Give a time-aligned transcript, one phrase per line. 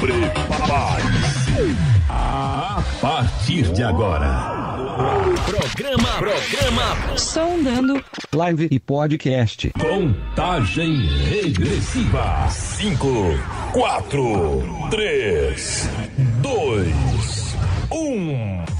[0.00, 1.76] Prepare-se.
[2.08, 4.50] A partir de agora.
[5.44, 7.18] Programa, programa.
[7.18, 8.02] Sondando.
[8.34, 9.70] Live e podcast.
[9.78, 12.48] Contagem regressiva.
[12.48, 13.06] 5,
[13.72, 15.90] 4, 3,
[16.40, 17.56] 2,
[17.90, 18.79] 1.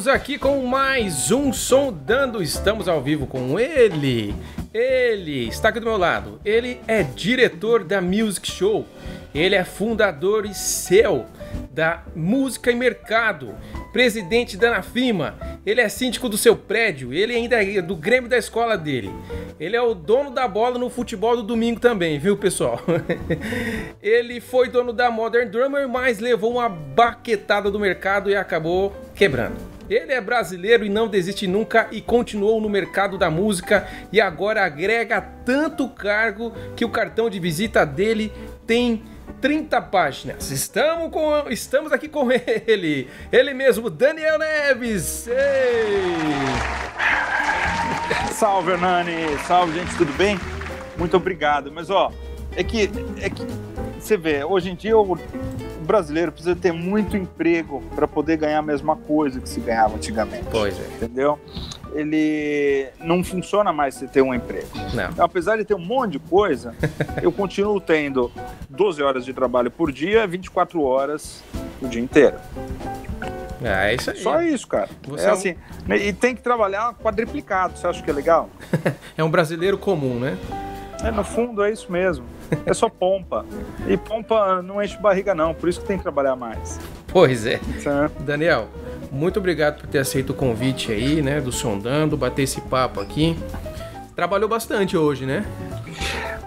[0.00, 2.42] Estamos aqui com mais um Sondando.
[2.42, 4.34] Estamos ao vivo com ele.
[4.72, 6.40] Ele está aqui do meu lado.
[6.42, 8.86] Ele é diretor da Music Show.
[9.34, 11.26] Ele é fundador e CEO
[11.70, 13.54] da Música e Mercado.
[13.92, 15.34] Presidente da Anafima.
[15.66, 17.12] Ele é síndico do seu prédio.
[17.12, 19.10] Ele ainda é do Grêmio da escola dele.
[19.60, 22.80] Ele é o dono da bola no futebol do domingo também, viu, pessoal?
[24.00, 29.79] Ele foi dono da Modern Drummer, mas levou uma baquetada do mercado e acabou quebrando.
[29.90, 34.64] Ele é brasileiro e não desiste nunca e continuou no mercado da música e agora
[34.64, 38.32] agrega tanto cargo que o cartão de visita dele
[38.64, 39.02] tem
[39.40, 40.48] 30 páginas.
[40.52, 45.26] Estamos, com, estamos aqui com ele, ele mesmo, Daniel Neves.
[45.26, 45.34] Ei!
[48.32, 49.36] Salve, Hernani!
[49.44, 50.38] Salve, gente, tudo bem?
[50.96, 51.72] Muito obrigado.
[51.72, 52.12] Mas, ó,
[52.54, 52.88] é que,
[53.20, 53.42] é que
[53.98, 54.94] você vê, hoje em dia
[55.80, 59.96] o brasileiro precisa ter muito emprego para poder ganhar a mesma coisa que se ganhava
[59.96, 60.44] antigamente.
[60.50, 60.84] Pois é.
[60.96, 61.38] Entendeu?
[61.94, 64.68] Ele não funciona mais se ter um emprego.
[64.94, 65.10] Não.
[65.10, 66.74] Então, apesar de ter um monte de coisa,
[67.22, 68.30] eu continuo tendo
[68.68, 71.42] 12 horas de trabalho por dia, 24 horas
[71.82, 72.36] o dia inteiro.
[73.62, 74.16] É isso aí.
[74.16, 74.88] Só isso, cara.
[75.06, 75.54] Você é é um- assim.
[75.90, 77.76] E tem que trabalhar quadriplicado.
[77.76, 78.48] Você acha que é legal?
[79.18, 80.38] É um brasileiro comum, né?
[81.02, 82.24] É, no fundo é isso mesmo.
[82.66, 83.44] É só pompa.
[83.86, 85.54] E pompa não enche barriga, não.
[85.54, 86.78] Por isso que tem que trabalhar mais.
[87.06, 87.58] Pois é.
[87.80, 88.22] Certo?
[88.22, 88.68] Daniel,
[89.10, 93.36] muito obrigado por ter aceito o convite aí, né, do Sondando, bater esse papo aqui.
[94.14, 95.44] Trabalhou bastante hoje, né?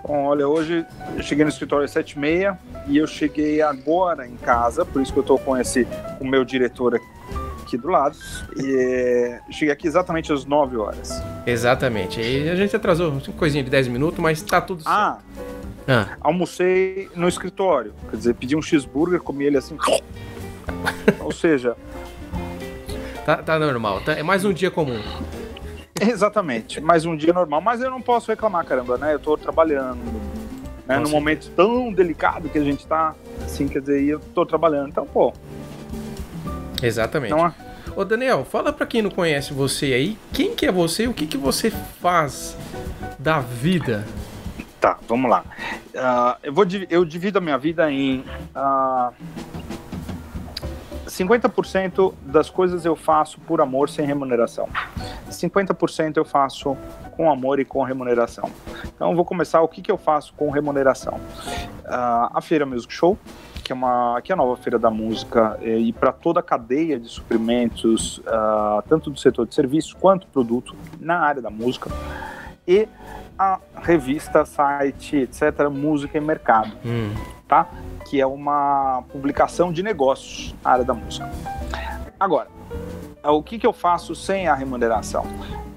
[0.05, 0.85] Bom, olha, hoje
[1.16, 2.57] eu cheguei no escritório às 7h30
[2.88, 5.85] e eu cheguei agora em casa, por isso que eu tô com esse
[6.19, 7.05] com o meu diretor aqui
[7.78, 8.16] do lado.
[8.57, 11.22] E cheguei aqui exatamente às 9 horas.
[11.45, 12.19] Exatamente.
[12.19, 14.95] Aí a gente atrasou uma coisinha de 10 minutos, mas tá tudo certo.
[14.95, 15.17] Ah,
[15.88, 17.94] Ah, almocei no escritório.
[18.09, 19.78] Quer dizer, pedi um cheeseburger, comi ele assim.
[21.19, 21.75] Ou seja,
[23.25, 24.00] tá, tá normal.
[24.01, 25.01] Tá, é mais um dia comum.
[26.01, 29.13] Exatamente, mais um dia normal, mas eu não posso reclamar, caramba, né?
[29.13, 30.00] Eu tô trabalhando,
[30.88, 30.97] né?
[31.00, 33.13] Num momento tão delicado que a gente tá,
[33.45, 35.31] assim, quer dizer, e eu tô trabalhando, então, pô,
[36.81, 37.29] Exatamente.
[37.31, 37.53] não é?
[37.95, 41.13] Ô Daniel, fala pra quem não conhece você aí, quem que é você e o
[41.13, 42.57] que, que você faz
[43.19, 44.03] da vida?
[44.81, 45.45] Tá, vamos lá.
[45.95, 48.23] Ah, eu, vou, eu divido a minha vida em.
[48.55, 49.11] ah,
[51.05, 54.67] 50% das coisas eu faço por amor sem remuneração.
[55.29, 56.75] 50% eu faço
[57.11, 58.49] com amor e com remuneração.
[58.85, 61.19] Então vou começar o que, que eu faço com remuneração.
[61.85, 63.19] Ah, a Feira Music Show,
[63.63, 66.44] que é, uma, que é a nova feira da música, eh, e para toda a
[66.44, 71.90] cadeia de suprimentos, ah, tanto do setor de serviços quanto produto, na área da música.
[72.68, 72.88] E
[73.38, 77.13] a revista, site, etc., Música e Mercado, Hum,
[77.47, 77.68] tá?
[78.09, 81.29] Que é uma publicação de negócios na área da música.
[82.19, 82.47] Agora,
[83.23, 85.25] o que, que eu faço sem a remuneração?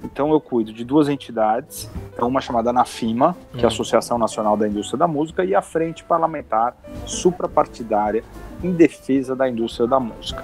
[0.05, 3.69] Então, eu cuido de duas entidades, então uma chamada ANAFIMA, que é a Hum.
[3.69, 8.23] Associação Nacional da Indústria da Música, e a Frente Parlamentar Suprapartidária
[8.63, 10.43] em Defesa da Indústria da Música.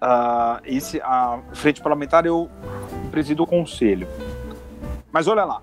[0.00, 2.48] Ah, esse, a Frente Parlamentar eu
[3.10, 4.08] presido o conselho.
[5.12, 5.60] Mas olha lá,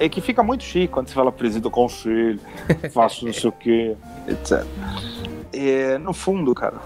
[0.00, 2.40] é que fica muito chique quando você fala presido o conselho,
[2.92, 3.96] faço não sei o quê,
[4.26, 4.64] etc.
[5.52, 6.76] É, no fundo, cara,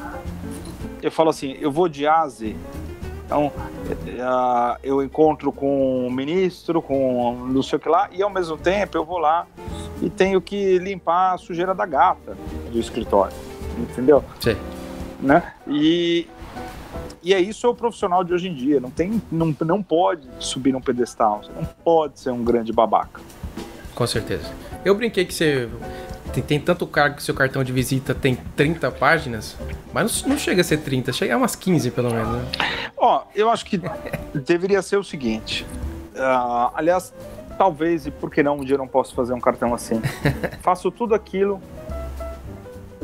[1.03, 2.57] eu falo assim, eu vou de ASE,
[3.33, 3.51] então
[4.07, 8.59] é, eu encontro com o ministro, com não sei o que lá, e ao mesmo
[8.59, 9.47] tempo eu vou lá
[10.03, 12.37] e tenho que limpar a sujeira da gata
[12.71, 13.35] do escritório,
[13.79, 14.23] entendeu?
[14.39, 14.59] sei.
[15.19, 15.55] né?
[15.67, 16.29] E,
[17.23, 18.81] e é isso é o profissional de hoje em dia.
[18.81, 21.43] Não tem, não, não pode subir num pedestal.
[21.43, 23.21] Você não pode ser um grande babaca.
[23.95, 24.53] Com certeza.
[24.85, 25.71] Eu brinquei que você
[26.33, 29.57] tem, tem tanto cargo que seu cartão de visita tem 30 páginas,
[29.93, 32.45] mas não, não chega a ser 30, chega a umas 15 pelo menos, né?
[32.97, 33.81] Ó, eu acho que
[34.35, 35.67] deveria ser o seguinte.
[36.17, 37.13] ah, aliás,
[37.59, 40.01] talvez e por que não um dia eu não posso fazer um cartão assim.
[40.63, 41.61] Faço tudo aquilo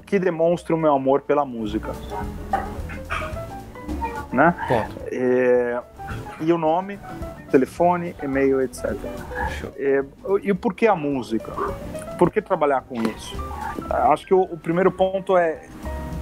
[0.07, 1.93] que demonstra o meu amor pela música.
[4.33, 4.55] Né?
[4.67, 4.97] Ponto.
[5.13, 5.81] É,
[6.41, 6.99] e o nome,
[7.51, 8.97] telefone, e-mail, etc.
[9.77, 10.05] É,
[10.43, 11.53] e por que a música?
[12.19, 13.35] Por que trabalhar com isso?
[13.91, 15.69] Acho que o, o primeiro ponto é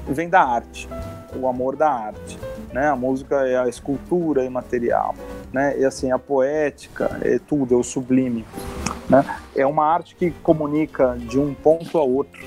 [0.09, 0.89] vem da arte,
[1.35, 2.39] o amor da arte.
[2.73, 2.89] Né?
[2.89, 5.15] A música é a escultura imaterial,
[5.53, 5.79] né?
[5.79, 8.45] E assim, a poética é tudo, é o sublime.
[9.09, 9.25] Né?
[9.55, 12.45] É uma arte que comunica de um ponto a outro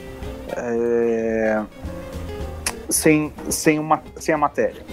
[0.56, 1.63] é...
[2.89, 4.83] sem, sem, uma, sem a matéria.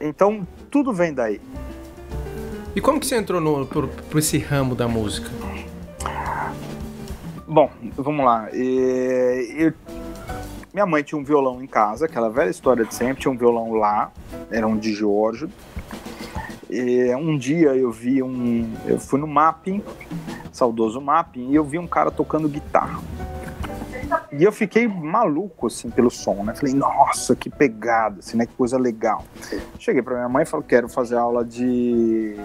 [0.00, 1.40] Então, tudo vem daí.
[2.74, 5.30] E como que você entrou no, por, por esse ramo da música?
[7.48, 8.50] Bom, vamos lá.
[8.52, 9.72] Eu,
[10.74, 13.72] minha mãe tinha um violão em casa, aquela velha história de sempre, tinha um violão
[13.72, 14.12] lá,
[14.50, 15.48] era um de Giorgio.
[16.68, 18.70] E um dia eu vi um.
[18.84, 19.82] Eu fui no mapping,
[20.52, 23.00] saudoso mapping, e eu vi um cara tocando guitarra.
[24.32, 26.54] E eu fiquei maluco, assim, pelo som, né?
[26.54, 28.46] Falei, nossa, que pegada, assim, né?
[28.46, 29.24] Que coisa legal.
[29.78, 32.36] Cheguei pra minha mãe e falei, quero fazer aula de,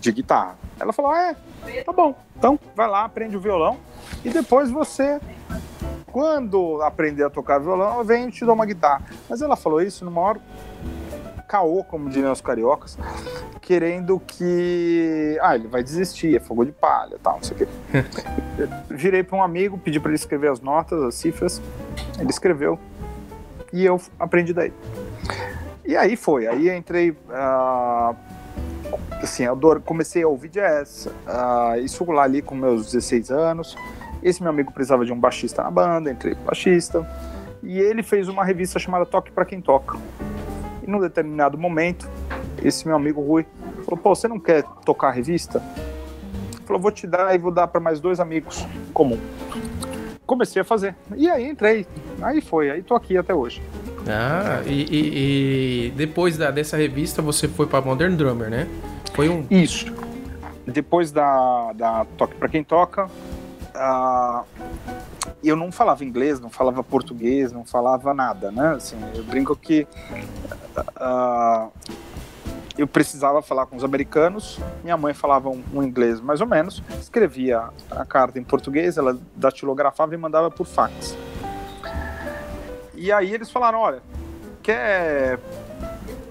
[0.00, 0.56] de guitarra.
[0.78, 1.34] Ela falou, ah,
[1.66, 2.14] é, tá bom.
[2.36, 3.78] Então, vai lá, aprende o violão
[4.24, 5.20] e depois você
[6.16, 9.02] quando aprender a tocar violão, venho e te dou uma guitarra.
[9.28, 10.38] Mas ela falou isso no maior
[11.46, 12.98] caô, como diriam os cariocas,
[13.60, 15.38] querendo que.
[15.40, 17.68] Ah, ele vai desistir, é fogo de palha tal, não sei o quê.
[18.90, 21.62] Virei para um amigo, pedi para ele escrever as notas, as cifras.
[22.18, 22.78] Ele escreveu
[23.72, 24.72] e eu aprendi daí.
[25.84, 27.10] E aí foi, aí entrei.
[27.10, 28.16] Uh,
[29.22, 33.76] assim, eu comecei a ouvir jazz, uh, isso lá ali com meus 16 anos.
[34.22, 37.06] Esse meu amigo precisava de um baixista na banda, entrei com baixista.
[37.62, 39.98] E ele fez uma revista chamada Toque para Quem Toca.
[40.86, 42.08] E num determinado momento,
[42.62, 43.44] esse meu amigo Rui
[43.84, 45.62] falou: Pô, você não quer tocar a revista?
[46.52, 49.18] Ele falou: Vou te dar e vou dar para mais dois amigos comum.
[50.24, 50.94] Comecei a fazer.
[51.14, 51.86] E aí entrei.
[52.20, 52.70] Aí foi.
[52.70, 53.62] Aí tô aqui até hoje.
[54.08, 58.68] Ah, e, e, e depois da, dessa revista você foi para Modern Drummer, né?
[59.14, 59.44] Foi um.
[59.50, 59.86] Isso.
[60.66, 64.44] Depois da, da Toque para Quem Toca, uh,
[65.48, 68.74] eu não falava inglês, não falava português, não falava nada, né?
[68.76, 69.86] Assim, eu brinco que
[70.76, 71.70] uh,
[72.76, 76.82] eu precisava falar com os americanos, minha mãe falava um, um, inglês mais ou menos,
[77.00, 81.16] escrevia a carta em português, ela datilografava e mandava por fax.
[82.94, 84.02] E aí eles falaram, olha,
[84.62, 85.38] quer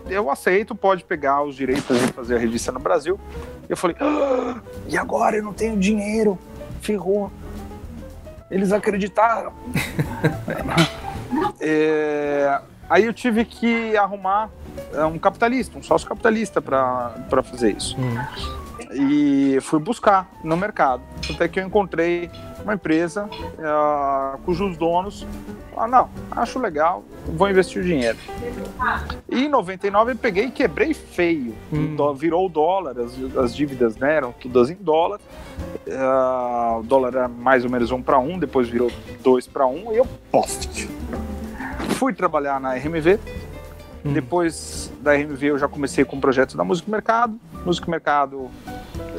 [0.09, 3.19] eu aceito, pode pegar os direitos de fazer a revista no Brasil.
[3.67, 6.37] Eu falei, ah, e agora eu não tenho dinheiro
[6.81, 7.31] ferrou.
[8.49, 9.53] Eles acreditaram.
[11.59, 12.59] é,
[12.89, 14.49] aí eu tive que arrumar
[14.93, 17.95] é, um capitalista, um sócio capitalista para fazer isso.
[17.99, 18.17] Hum.
[18.91, 21.01] E fui buscar no mercado.
[21.29, 22.29] Até que eu encontrei
[22.65, 25.25] uma empresa uh, cujos donos
[25.77, 28.17] ah, não, acho legal, vou investir o dinheiro.
[29.29, 31.53] E em 99 eu peguei e quebrei feio.
[31.71, 31.97] Hum.
[32.13, 35.19] Virou o dólar, as, as dívidas né, eram todas em dólar.
[35.85, 38.89] Uh, o dólar era mais ou menos um para um, depois virou
[39.21, 40.89] dois para um e eu, post.
[41.97, 43.19] Fui trabalhar na RMV.
[44.05, 44.13] Hum.
[44.13, 47.39] Depois da RMV eu já comecei com o projeto da Música Mercado.
[47.63, 48.49] Música Mercado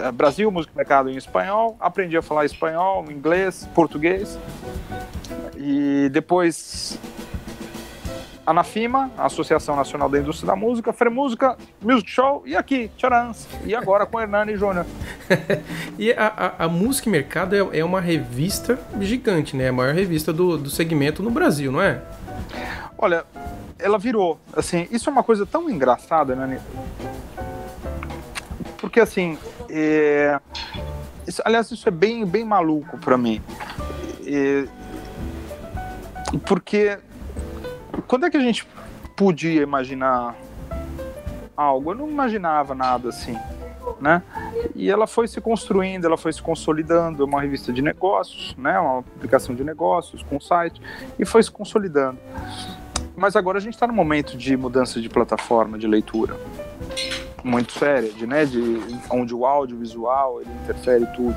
[0.00, 1.76] eh, Brasil, Música Mercado em espanhol.
[1.78, 4.36] Aprendi a falar espanhol, inglês, português.
[5.56, 6.98] E depois
[8.44, 13.46] a Anafima, a Associação Nacional da Indústria da Música, Fremúsica, Music Show e aqui, Tcharans.
[13.64, 14.86] E agora com Hernani Júnior.
[15.96, 19.64] e a, a, a, Música e Mercado é, é, uma revista gigante, né?
[19.64, 22.02] É a maior revista do, do segmento no Brasil, não é?
[22.98, 23.24] Olha,
[23.78, 24.38] ela virou.
[24.54, 26.60] Assim, isso é uma coisa tão engraçada, né?
[28.78, 29.38] Porque assim,
[29.68, 30.38] é...
[31.26, 33.42] Isso, aliás, isso é bem, bem maluco para mim.
[34.24, 34.66] É
[36.44, 36.98] porque
[38.06, 38.66] quando é que a gente
[39.16, 40.34] podia imaginar
[41.56, 41.92] algo?
[41.92, 43.38] Eu não imaginava nada assim,
[44.00, 44.22] né?
[44.74, 48.78] E ela foi se construindo, ela foi se consolidando, é uma revista de negócios, né?
[48.78, 50.80] Uma publicação de negócios com site
[51.18, 52.18] e foi se consolidando.
[53.16, 56.36] Mas agora a gente está no momento de mudança de plataforma de leitura
[57.42, 61.36] muito séria, de, né, de onde o audiovisual ele interfere tudo.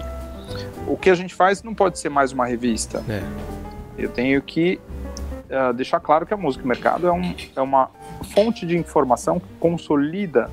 [0.88, 3.03] O que a gente faz não pode ser mais uma revista.
[3.08, 3.22] É
[4.00, 4.79] eu tenho que
[5.50, 7.91] uh, deixar claro que a música mercado é, um, é uma
[8.34, 10.50] fonte de informação que consolida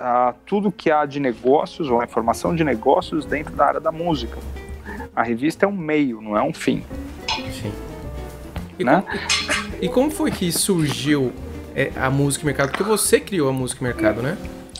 [0.00, 3.92] uh, tudo que há de negócios ou a informação de negócios dentro da área da
[3.92, 4.38] música.
[5.14, 6.84] A revista é um meio, não é um fim.
[7.28, 7.72] Sim.
[8.78, 9.04] E, né?
[9.06, 11.32] como, e como foi que surgiu
[11.74, 12.70] é, a música mercado?
[12.70, 14.36] Porque você criou a música mercado, né?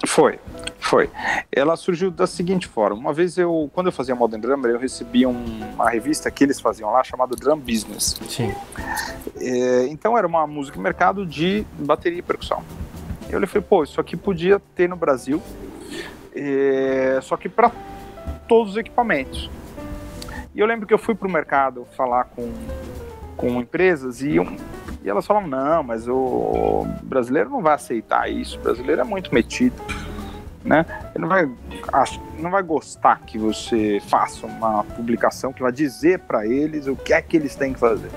[0.06, 0.38] Foi.
[0.78, 1.10] Foi.
[1.52, 2.98] Ela surgiu da seguinte forma.
[2.98, 6.58] Uma vez eu, quando eu fazia Modern Drummer, eu recebi um, uma revista que eles
[6.58, 8.18] faziam lá chamada Drum Business.
[8.28, 8.52] Sim.
[9.36, 12.64] É, então era uma música mercado de bateria e percussão.
[13.30, 15.42] Eu falei, pô, isso aqui podia ter no Brasil,
[16.34, 17.70] é, só que para
[18.48, 19.50] todos os equipamentos.
[20.54, 22.52] E eu lembro que eu fui pro mercado falar com
[23.40, 24.54] com empresas e, um,
[25.02, 29.32] e elas falavam, não, mas o brasileiro não vai aceitar isso, o brasileiro é muito
[29.34, 29.74] metido.
[30.62, 30.84] Né?
[31.14, 31.50] Ele não vai,
[32.38, 37.14] não vai gostar que você faça uma publicação que vai dizer para eles o que
[37.14, 38.10] é que eles têm que fazer.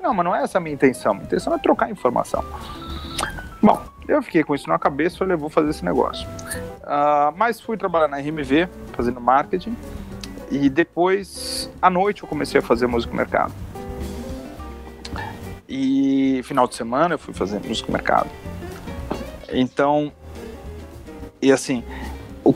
[0.00, 1.12] Não, mas não é essa a minha intenção.
[1.12, 2.42] Minha intenção é trocar informação.
[3.62, 6.28] Bom, eu fiquei com isso na cabeça falei, vou fazer esse negócio.
[6.82, 9.76] Uh, mas fui trabalhar na RMV, fazendo marketing.
[10.50, 13.54] E depois, à noite, eu comecei a fazer música mercado.
[15.68, 18.28] E final de semana eu fui fazer música mercado.
[19.50, 20.12] Então,
[21.40, 21.84] e assim,
[22.44, 22.54] o,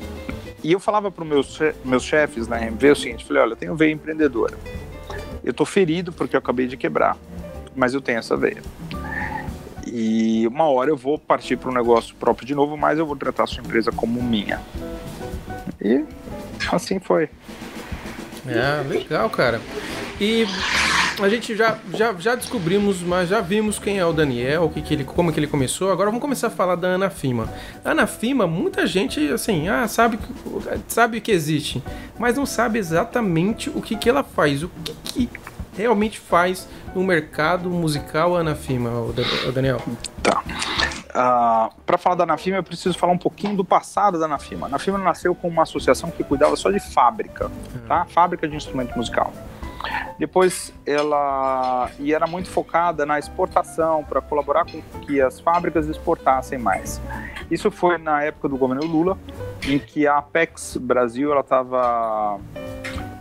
[0.63, 3.57] e eu falava para os meus, meus chefes na RMV o seguinte: falei, olha, eu
[3.57, 4.59] tenho veia empreendedora.
[5.45, 7.17] Eu tô ferido porque eu acabei de quebrar,
[7.75, 8.63] mas eu tenho essa veia.
[9.87, 13.17] E uma hora eu vou partir para um negócio próprio de novo, mas eu vou
[13.17, 14.61] tratar a sua empresa como minha.
[15.81, 16.05] E
[16.71, 17.29] assim foi.
[18.47, 19.61] É, legal, cara.
[20.21, 20.47] E
[21.23, 24.81] a gente já, já, já descobrimos, mas já vimos quem é o Daniel, o que,
[24.81, 25.91] que ele, como que ele começou.
[25.91, 27.53] Agora vamos começar a falar da Ana Fima.
[27.85, 30.19] Ana Fima, muita gente assim, ah, sabe,
[30.89, 31.83] sabe que existe,
[32.19, 34.71] mas não sabe exatamente o que, que ela faz, o
[35.05, 35.31] que, que
[35.77, 39.81] realmente faz no mercado musical a Ana Fima, o Daniel.
[40.23, 40.43] Tá.
[40.47, 44.67] Uh, ah, para falar da Anafima, eu preciso falar um pouquinho do passado da Anafima.
[44.67, 47.51] A Anafima nasceu com uma associação que cuidava só de fábrica,
[47.89, 48.05] tá?
[48.07, 49.33] Fábrica de instrumento musical.
[50.19, 56.59] Depois ela e era muito focada na exportação para colaborar com que as fábricas exportassem
[56.59, 57.01] mais.
[57.51, 59.19] Isso foi na época do governo Lula,
[59.67, 62.41] em que a Apex Brasil ela estava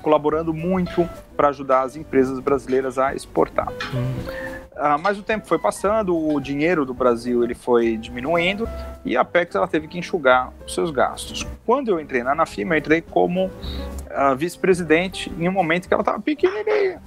[0.01, 3.69] colaborando muito para ajudar as empresas brasileiras a exportar.
[3.93, 4.55] Hum.
[4.75, 8.67] Uh, mas o tempo foi passando, o dinheiro do Brasil ele foi diminuindo
[9.05, 11.47] e a Apex ela teve que enxugar os seus gastos.
[11.65, 16.01] Quando eu entrei na Anafima, eu entrei como uh, vice-presidente em um momento que ela
[16.01, 17.01] estava pequenininha.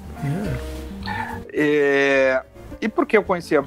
[1.53, 2.43] É,
[2.81, 3.63] e porque eu conhecia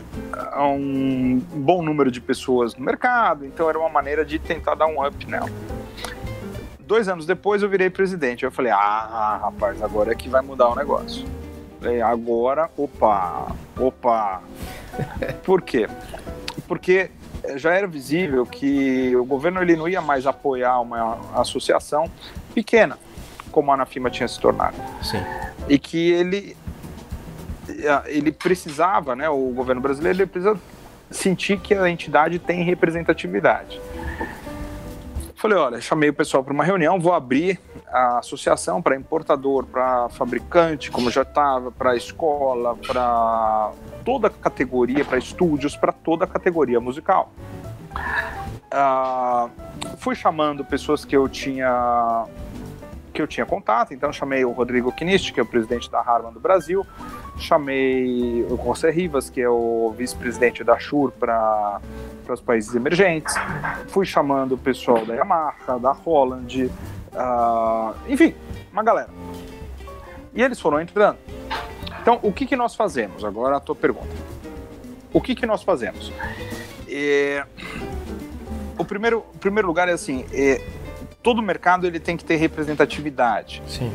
[0.57, 5.05] um bom número de pessoas no mercado, então era uma maneira de tentar dar um
[5.05, 5.49] up nela.
[6.91, 8.43] Dois anos depois eu virei presidente.
[8.43, 11.25] Eu falei, ah, rapaz, agora é que vai mudar o negócio.
[11.81, 14.41] É, agora, opa, opa.
[15.41, 15.87] Por quê?
[16.67, 17.09] Porque
[17.55, 22.11] já era visível que o governo ele não ia mais apoiar uma associação
[22.53, 22.99] pequena,
[23.53, 24.75] como a Anafima tinha se tornado.
[25.01, 25.23] Sim.
[25.69, 26.57] E que ele
[28.07, 30.59] ele precisava, né, o governo brasileiro ele precisa
[31.09, 33.79] sentir que a entidade tem representatividade.
[35.41, 40.07] Falei, olha, chamei o pessoal para uma reunião, vou abrir a associação para importador, para
[40.09, 43.71] fabricante, como já estava, para escola, para
[44.05, 47.33] toda a categoria, para estúdios, para toda a categoria musical.
[48.71, 49.49] Uh,
[49.97, 52.27] fui chamando pessoas que eu tinha
[53.13, 56.31] que eu tinha contato, então chamei o Rodrigo Kinist, que é o presidente da Harman
[56.31, 56.85] do Brasil,
[57.37, 61.81] chamei o José Rivas, que é o vice-presidente da Shure para
[62.29, 63.35] os países emergentes,
[63.87, 68.33] fui chamando o pessoal da Yamaha, da Holland, uh, enfim,
[68.71, 69.09] uma galera.
[70.33, 71.17] E eles foram entrando.
[72.01, 73.23] Então, o que, que nós fazemos?
[73.23, 74.09] Agora a tua pergunta.
[75.13, 76.11] O que, que nós fazemos?
[76.87, 77.45] É,
[78.77, 80.61] o primeiro, primeiro lugar é assim, é,
[81.21, 83.61] todo mercado ele tem que ter representatividade.
[83.67, 83.91] Sim.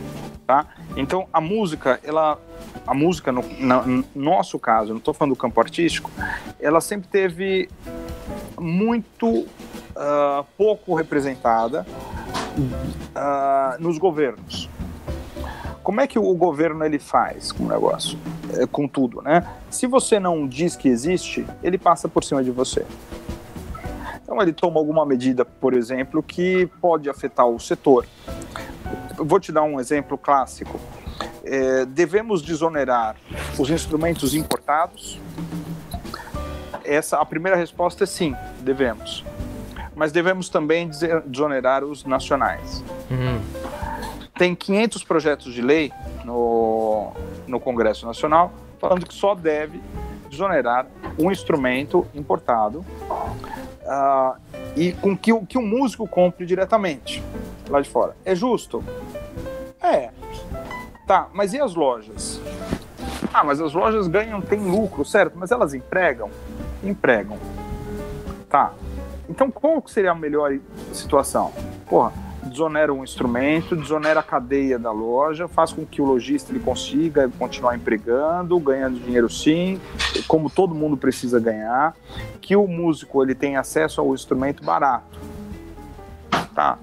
[0.47, 0.67] Tá?
[0.97, 2.39] Então a música, ela,
[2.87, 6.11] a música no, no nosso caso, não estou falando do campo artístico,
[6.61, 7.69] ela sempre teve
[8.59, 11.85] muito uh, pouco representada
[12.57, 14.69] uh, nos governos.
[15.83, 18.19] Como é que o governo ele faz com o negócio,
[18.55, 19.47] é, com tudo, né?
[19.71, 22.85] Se você não diz que existe, ele passa por cima de você.
[24.27, 28.05] Então ele toma alguma medida, por exemplo, que pode afetar o setor.
[29.17, 30.81] vou te dar um exemplo clássico.
[31.45, 33.15] É, devemos desonerar
[33.57, 35.21] os instrumentos importados?
[36.85, 39.25] Essa, a primeira resposta é sim, devemos.
[39.95, 40.91] Mas devemos também
[41.25, 42.83] desonerar os nacionais.
[43.09, 43.41] Uhum.
[44.37, 45.93] Tem 500 projetos de lei
[46.25, 47.13] no,
[47.47, 49.81] no Congresso Nacional falando que só deve
[50.29, 52.85] desonerar um instrumento importado
[53.87, 54.37] uh,
[54.77, 57.23] e com que, que o músico compre diretamente
[57.69, 58.17] lá de fora.
[58.25, 58.85] É justo?
[59.83, 60.11] É.
[61.07, 62.41] Tá, mas e as lojas?
[63.33, 65.35] Ah, mas as lojas ganham, tem lucro, certo?
[65.37, 66.31] Mas elas empregam?
[66.83, 67.39] Empregam.
[68.49, 68.73] Tá.
[69.29, 70.59] Então qual seria a melhor
[70.93, 71.53] situação?
[71.89, 72.13] Porra,
[72.47, 77.29] desonera um instrumento, desonera a cadeia da loja, faz com que o lojista ele consiga
[77.39, 79.81] continuar empregando, ganhando dinheiro sim,
[80.27, 81.95] como todo mundo precisa ganhar,
[82.41, 85.19] que o músico ele tem acesso ao instrumento barato.
[86.55, 86.79] Tá?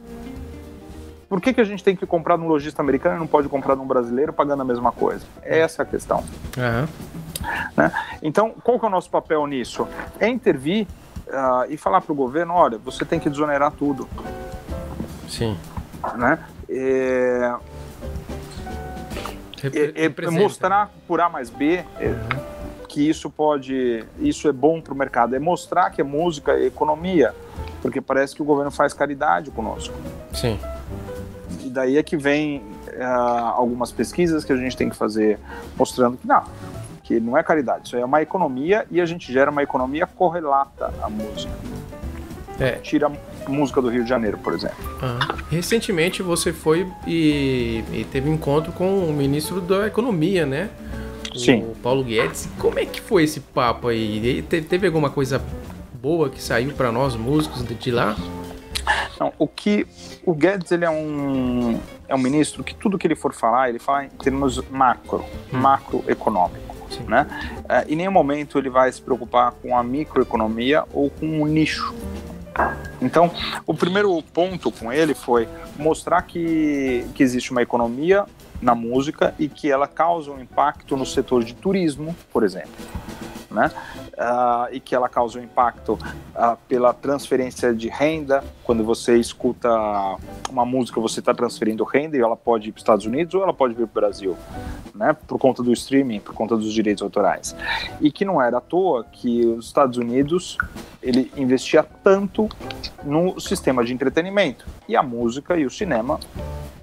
[1.28, 3.76] Por que, que a gente tem que comprar num lojista americano e não pode comprar
[3.76, 5.26] num brasileiro pagando a mesma coisa?
[5.42, 6.18] Essa é a questão.
[6.20, 6.88] Uhum.
[7.76, 7.92] Né?
[8.22, 9.88] Então, qual que é o nosso papel nisso?
[10.20, 10.86] É intervir
[11.28, 14.08] uh, e falar para o governo, olha, você tem que desonerar tudo.
[15.34, 15.58] Sim.
[16.16, 16.38] Né?
[16.70, 17.56] É,
[19.64, 22.14] é, é mostrar por A mais B é,
[22.88, 26.66] que isso pode, isso é bom para o mercado, é mostrar que a música é
[26.66, 27.34] economia,
[27.82, 29.96] porque parece que o governo faz caridade conosco.
[30.34, 30.60] Sim.
[31.64, 32.60] E daí é que vem
[32.90, 35.40] uh, algumas pesquisas que a gente tem que fazer
[35.76, 36.44] mostrando que não,
[37.02, 40.94] que não é caridade, isso é uma economia e a gente gera uma economia correlata
[41.02, 41.54] à música.
[42.60, 42.74] É.
[42.74, 43.10] Tira
[43.48, 44.76] música do Rio de Janeiro, por exemplo.
[45.02, 45.36] Ah.
[45.50, 50.70] Recentemente você foi e, e, teve um encontro com o ministro da Economia, né?
[51.36, 51.64] Sim.
[51.64, 52.48] O Paulo Guedes.
[52.60, 54.44] Como é que foi esse papo aí?
[54.44, 55.42] Teve alguma coisa
[55.94, 58.16] boa que saiu para nós músicos de lá?
[59.20, 59.88] Não, o que
[60.26, 63.80] o Guedes ele é um é um ministro que tudo que ele for falar ele
[63.80, 65.24] fala em termos macro,
[65.54, 65.58] hum.
[65.58, 66.74] macroeconômico.
[67.08, 67.26] Né?
[67.68, 71.94] É, em nenhum momento ele vai se preocupar com a microeconomia ou com um nicho.
[73.02, 73.32] Então,
[73.66, 78.26] o primeiro ponto com ele foi mostrar que, que existe uma economia
[78.62, 82.72] na música e que ela causa um impacto no setor de turismo, por exemplo
[83.54, 83.72] né?
[84.14, 88.44] Uh, e que ela causa um impacto uh, pela transferência de renda.
[88.64, 89.68] Quando você escuta
[90.52, 93.42] uma música, você está transferindo renda e ela pode ir para os Estados Unidos ou
[93.42, 94.38] ela pode vir para o Brasil,
[94.94, 95.18] né?
[95.28, 97.56] Por conta do streaming, por conta dos direitos autorais.
[98.00, 100.60] E que não era à toa que os Estados Unidos
[101.02, 102.48] ele investia tanto
[103.04, 106.20] no sistema de entretenimento e a música e o cinema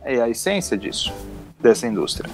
[0.02, 1.12] é a essência disso
[1.60, 2.30] dessa indústria.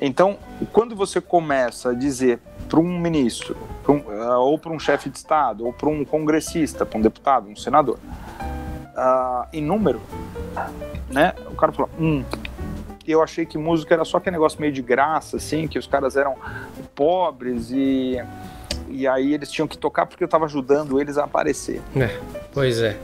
[0.00, 0.36] Então,
[0.72, 3.56] quando você começa a dizer para um ministro,
[3.88, 7.48] um, uh, ou para um chefe de Estado, ou para um congressista, para um deputado,
[7.48, 7.98] um senador,
[8.94, 10.00] uh, em número,
[11.10, 11.34] né?
[11.50, 12.22] O cara falou, hum,
[13.06, 16.16] eu achei que música era só aquele negócio meio de graça, assim, que os caras
[16.16, 16.36] eram
[16.94, 18.22] pobres e
[18.90, 21.80] e aí eles tinham que tocar porque eu estava ajudando eles a aparecer.
[21.94, 22.18] É,
[22.52, 22.96] pois é.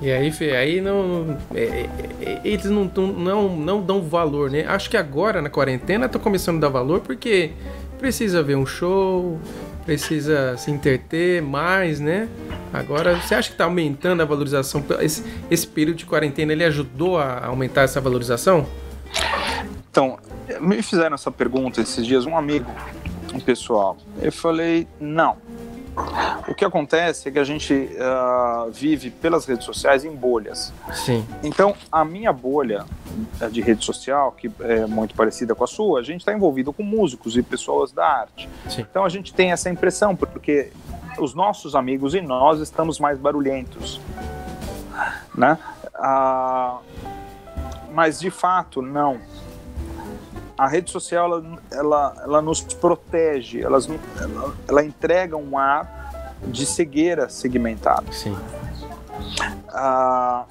[0.00, 1.88] E aí, aí não, é, é,
[2.20, 4.66] é, eles não, não, não dão valor, né?
[4.68, 7.52] Acho que agora na quarentena estão começando a dar valor porque
[7.98, 9.38] precisa ver um show,
[9.84, 12.28] precisa se interter mais, né?
[12.72, 14.84] Agora, você acha que está aumentando a valorização?
[15.00, 18.66] Esse, esse período de quarentena, ele ajudou a aumentar essa valorização?
[19.90, 20.18] Então,
[20.60, 22.70] me fizeram essa pergunta esses dias, um amigo,
[23.32, 23.96] um pessoal.
[24.20, 25.36] Eu falei, não.
[26.48, 30.72] O que acontece é que a gente uh, vive pelas redes sociais em bolhas.
[30.92, 31.26] Sim.
[31.42, 32.84] Então, a minha bolha
[33.50, 36.82] de rede social, que é muito parecida com a sua, a gente está envolvido com
[36.82, 38.48] músicos e pessoas da arte.
[38.68, 38.86] Sim.
[38.88, 40.70] Então, a gente tem essa impressão, porque
[41.18, 44.00] os nossos amigos e nós estamos mais barulhentos.
[45.34, 45.58] Né?
[45.94, 46.78] Uh,
[47.92, 49.18] mas, de fato, não
[50.58, 53.78] a rede social ela, ela, ela nos protege, ela,
[54.20, 58.10] ela, ela entrega um ar de cegueira segmentada.
[58.12, 58.36] Sim.
[59.68, 60.44] A,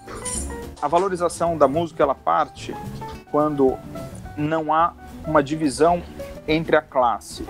[0.82, 2.76] a valorização da música ela parte
[3.32, 3.78] quando
[4.38, 4.94] não há
[5.26, 6.04] uma divisão
[6.48, 7.46] entre a classe.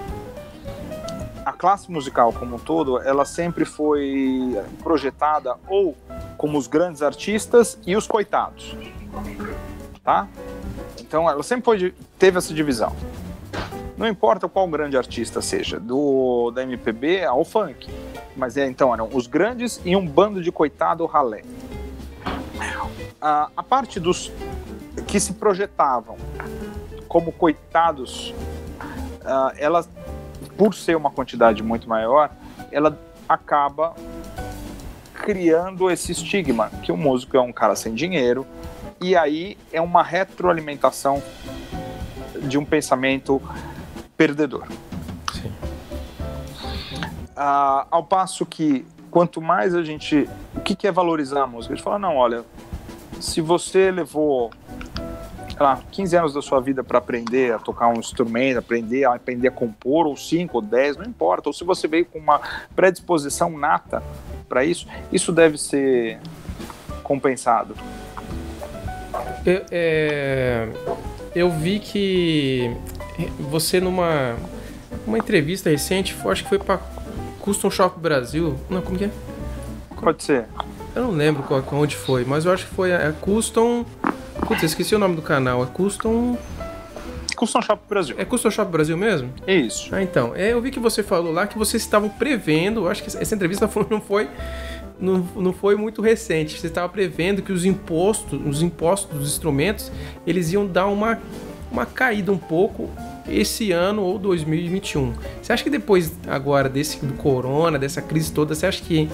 [1.45, 5.95] A classe musical como um todo, ela sempre foi projetada ou
[6.37, 8.75] como os grandes artistas e os coitados,
[10.03, 10.27] tá?
[10.99, 12.95] Então ela sempre teve essa divisão.
[13.97, 17.89] Não importa qual grande artista seja, do da MPB ao funk.
[18.35, 21.43] Mas é, então eram os grandes e um bando de coitado ralé.
[23.21, 24.31] A, a parte dos
[25.07, 26.17] que se projetavam
[27.07, 28.33] como coitados,
[29.21, 29.85] uh, ela,
[30.57, 32.29] por ser uma quantidade muito maior,
[32.71, 33.95] ela acaba
[35.13, 38.45] criando esse estigma que o músico é um cara sem dinheiro,
[39.01, 41.21] e aí é uma retroalimentação
[42.41, 43.41] de um pensamento
[44.17, 44.67] perdedor.
[45.33, 45.51] Sim.
[47.35, 50.27] Ah, ao passo que quanto mais a gente.
[50.53, 51.73] O que, que é valorizar a música?
[51.73, 52.43] A gente fala, não, olha,
[53.19, 54.51] se você levou
[55.57, 59.47] lá, 15 anos da sua vida para aprender a tocar um instrumento, aprender a aprender
[59.47, 61.47] a compor, ou 5 ou 10, não importa.
[61.47, 62.41] Ou se você veio com uma
[62.75, 64.03] predisposição nata
[64.49, 66.19] para isso, isso deve ser
[67.03, 67.75] compensado.
[69.45, 70.67] Eu, é,
[71.35, 72.75] eu vi que
[73.39, 74.35] você numa
[75.05, 76.79] uma entrevista recente, acho que foi para
[77.39, 78.55] Custom Shop Brasil.
[78.69, 79.11] Não, como que é?
[80.01, 80.45] Pode ser.
[80.95, 83.85] Eu não lembro qual, onde foi, mas eu acho que foi a Custom.
[84.47, 85.63] Putz, esqueci o nome do canal.
[85.63, 86.37] É Custom.
[87.35, 88.15] Custom Shop Brasil.
[88.17, 89.31] É Custom Shop Brasil mesmo?
[89.45, 89.93] Isso.
[89.93, 90.33] Ah, então.
[90.35, 92.87] É, eu vi que você falou lá que vocês estavam prevendo.
[92.87, 94.29] Acho que essa entrevista não foi
[94.99, 96.59] não, não foi muito recente.
[96.59, 99.91] Você estava prevendo que os impostos, os impostos dos instrumentos,
[100.25, 101.19] eles iam dar uma,
[101.71, 102.89] uma caída um pouco
[103.27, 105.13] esse ano ou 2021.
[105.41, 109.09] Você acha que depois agora desse do corona, dessa crise toda, você acha que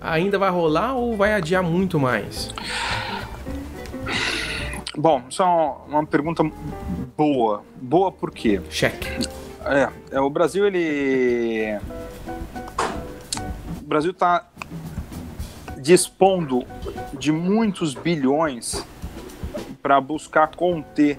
[0.00, 2.52] ainda vai rolar ou vai adiar muito mais?
[4.96, 6.44] Bom, isso é uma, uma pergunta
[7.16, 7.62] boa.
[7.80, 8.60] Boa por quê?
[8.70, 9.08] Cheque.
[9.64, 11.78] É, é, o Brasil, ele.
[13.80, 14.46] O Brasil está
[15.84, 16.64] dispondo
[17.12, 18.82] de muitos bilhões
[19.82, 21.18] para buscar conter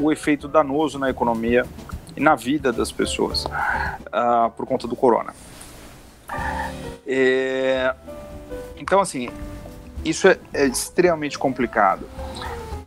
[0.00, 1.66] o efeito danoso na economia
[2.16, 5.34] e na vida das pessoas uh, por conta do corona.
[7.04, 7.92] É,
[8.76, 9.30] então, assim,
[10.04, 12.02] isso é, é extremamente complicado.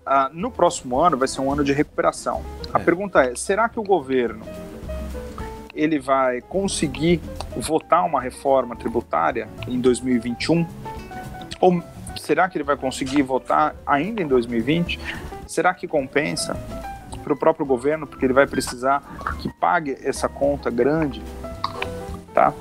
[0.08, 2.42] Uh, no próximo ano vai ser um ano de recuperação.
[2.74, 2.84] A É.
[2.84, 4.46] pergunta é: será que o governo
[5.76, 7.20] ele vai conseguir
[7.58, 10.66] votar uma reforma tributária em 2021?
[11.62, 11.82] Ou
[12.18, 15.00] será que ele vai conseguir votar ainda em 2020?
[15.48, 16.58] Será que compensa
[17.24, 19.02] para o próprio governo, porque ele vai precisar
[19.40, 21.22] que pague essa conta grande?
[22.34, 22.54] Tá?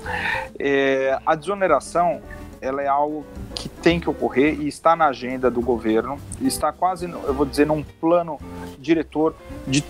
[0.59, 2.21] É, a desoneração
[2.61, 7.11] ela é algo que tem que ocorrer e está na agenda do governo, está quase,
[7.11, 8.39] eu vou dizer, num plano
[8.79, 9.35] diretor
[9.67, 9.83] de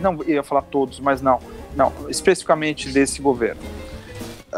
[0.00, 1.40] não ia falar todos, mas não,
[1.74, 3.60] não, especificamente desse governo.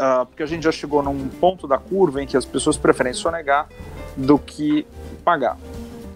[0.01, 3.11] Ah, porque a gente já chegou num ponto da curva em que as pessoas preferem
[3.11, 3.67] sonegar
[4.15, 4.87] do que
[5.25, 5.57] pagar.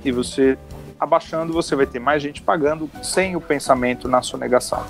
[0.06, 0.58] E você
[0.98, 4.86] abaixando, você vai ter mais gente pagando sem o pensamento na sonegação.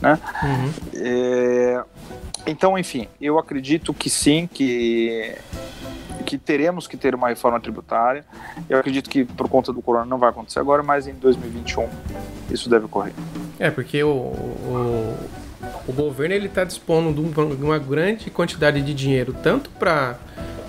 [0.00, 0.18] Né?
[0.42, 0.72] Uhum.
[0.94, 1.84] É,
[2.46, 5.36] então, enfim, eu acredito que sim, que,
[6.24, 8.24] que teremos que ter uma reforma tributária.
[8.66, 11.86] Eu acredito que por conta do corona não vai acontecer agora, mas em 2021
[12.50, 13.12] isso deve ocorrer.
[13.58, 15.16] É, porque o, o,
[15.86, 20.16] o governo ele está dispondo de, um- uma grande quantidade de dinheiro, tanto para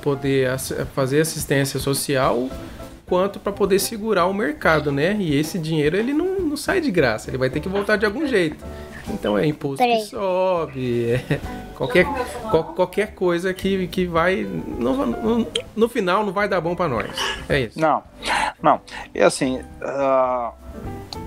[0.02, 0.50] poder
[0.94, 2.50] fazer assistência social,
[3.06, 5.16] quanto para poder segurar o mercado, né?
[5.20, 8.06] E esse dinheiro ele não, não sai de graça, ele vai ter que voltar de
[8.06, 8.64] algum jeito.
[9.08, 10.04] Então é imposto que Peraí.
[10.06, 11.40] sobe, é
[11.78, 12.06] qualquer,
[12.50, 14.44] qual- qualquer coisa que, que vai.
[14.44, 17.08] No, no, no final não vai dar bom para nós.
[17.48, 17.80] É isso.
[17.80, 18.02] Não,
[18.64, 18.82] não.
[19.14, 20.52] É assim, ah,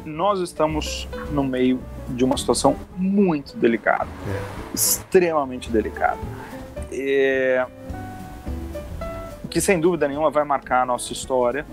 [0.05, 4.09] nós estamos no meio de uma situação muito delicada,
[4.75, 6.19] extremamente delicada,
[6.91, 7.67] É,
[9.51, 11.65] que sem dúvida nenhuma vai marcar a nossa história.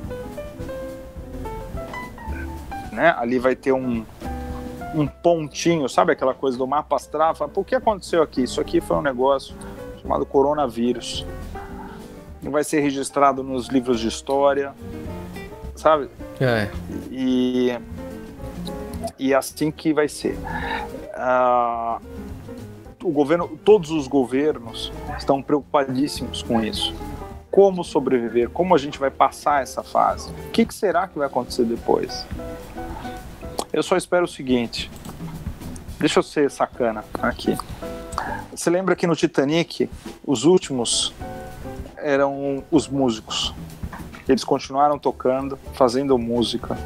[2.92, 3.14] Né?
[3.18, 4.06] Ali vai ter um,
[4.94, 7.36] um pontinho, sabe aquela coisa do mapa astral?
[7.36, 8.44] Fala, o que aconteceu aqui?
[8.44, 9.54] Isso aqui foi um negócio
[10.02, 11.26] chamado coronavírus.
[12.42, 14.74] Vai ser registrado nos livros de história,
[15.76, 16.10] sabe?
[16.40, 16.70] É.
[17.12, 17.78] E,
[19.18, 20.38] e é assim que vai ser.
[21.14, 22.00] Ah,
[23.04, 26.94] o governo, todos os governos estão preocupadíssimos com isso.
[27.52, 28.50] Como sobreviver?
[28.50, 30.30] Como a gente vai passar essa fase?
[30.32, 32.26] O que, que será que vai acontecer depois?
[33.72, 34.90] Eu só espero o seguinte.
[36.00, 37.58] Deixa eu ser sacana aqui.
[38.52, 39.90] Você lembra que no Titanic
[40.26, 41.14] os últimos
[41.98, 43.54] eram os músicos?
[44.28, 46.78] Eles continuaram tocando, fazendo música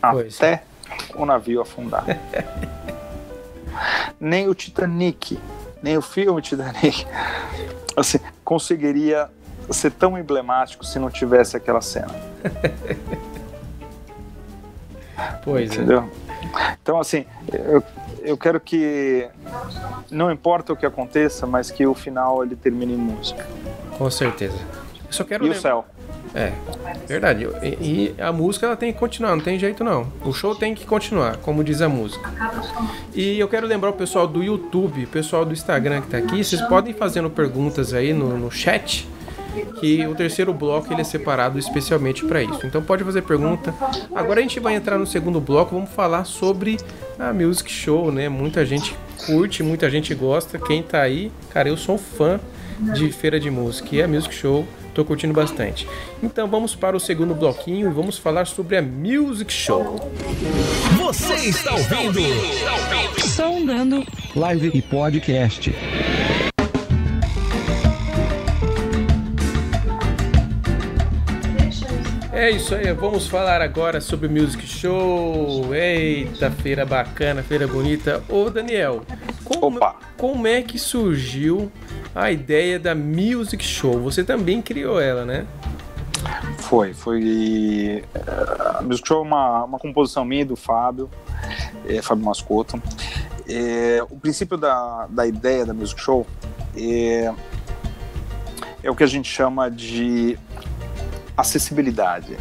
[0.00, 0.36] Pois.
[0.36, 0.62] até
[1.22, 2.04] o navio afundar.
[4.18, 5.38] nem o Titanic,
[5.82, 7.06] nem o filme Titanic,
[7.96, 9.28] assim, conseguiria
[9.70, 12.14] ser tão emblemático se não tivesse aquela cena,
[15.44, 15.74] Pois é.
[15.74, 16.10] entendeu?
[16.82, 17.82] Então, assim, eu,
[18.22, 19.28] eu quero que
[20.10, 23.46] não importa o que aconteça, mas que o final ele termine em música.
[23.96, 24.58] Com certeza.
[25.06, 25.84] Eu só quero E o céu?
[26.34, 26.52] É,
[27.06, 27.48] verdade.
[27.62, 30.06] E, e a música ela tem que continuar, não tem jeito não.
[30.24, 32.30] O show tem que continuar, como diz a música.
[33.14, 36.42] E eu quero lembrar o pessoal do YouTube, o pessoal do Instagram que tá aqui,
[36.42, 39.08] vocês podem ir fazendo perguntas aí no, no chat,
[39.80, 42.64] que o terceiro bloco ele é separado especialmente para isso.
[42.64, 43.74] Então pode fazer pergunta.
[44.14, 46.76] Agora a gente vai entrar no segundo bloco, vamos falar sobre
[47.18, 48.28] a Music Show, né?
[48.28, 48.94] Muita gente
[49.26, 50.58] curte, muita gente gosta.
[50.58, 52.38] Quem tá aí, cara, eu sou fã
[52.94, 54.66] de feira de música e a Music Show
[55.00, 55.88] tô curtindo bastante.
[56.22, 60.12] Então vamos para o segundo bloquinho e vamos falar sobre a Music Show.
[60.98, 62.20] Você está ouvindo?
[63.18, 65.74] Sondando live e podcast.
[72.32, 75.74] É isso aí, vamos falar agora sobre o Music Show.
[75.74, 78.22] Eita, feira bacana, feira bonita.
[78.28, 79.02] Ô Daniel,
[79.44, 79.96] como, Opa.
[80.16, 81.70] como é que surgiu
[82.14, 84.00] a ideia da Music Show?
[84.00, 85.46] Você também criou ela, né?
[86.58, 88.04] Foi, foi.
[88.14, 91.10] eh, A Music Show é uma, uma composição minha e do Fábio,
[91.88, 92.80] eh, Fábio Mascoto.
[93.48, 96.26] Eh, o princípio da, da ideia da Music Show
[96.76, 97.32] é,
[98.82, 100.38] é o que a gente chama de
[101.36, 102.36] acessibilidade.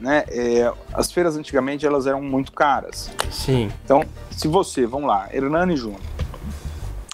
[0.00, 0.24] né?
[0.28, 3.10] É, as feiras antigamente elas eram muito caras.
[3.30, 3.70] Sim.
[3.84, 6.00] Então, se você, vamos lá, Hernani Júnior,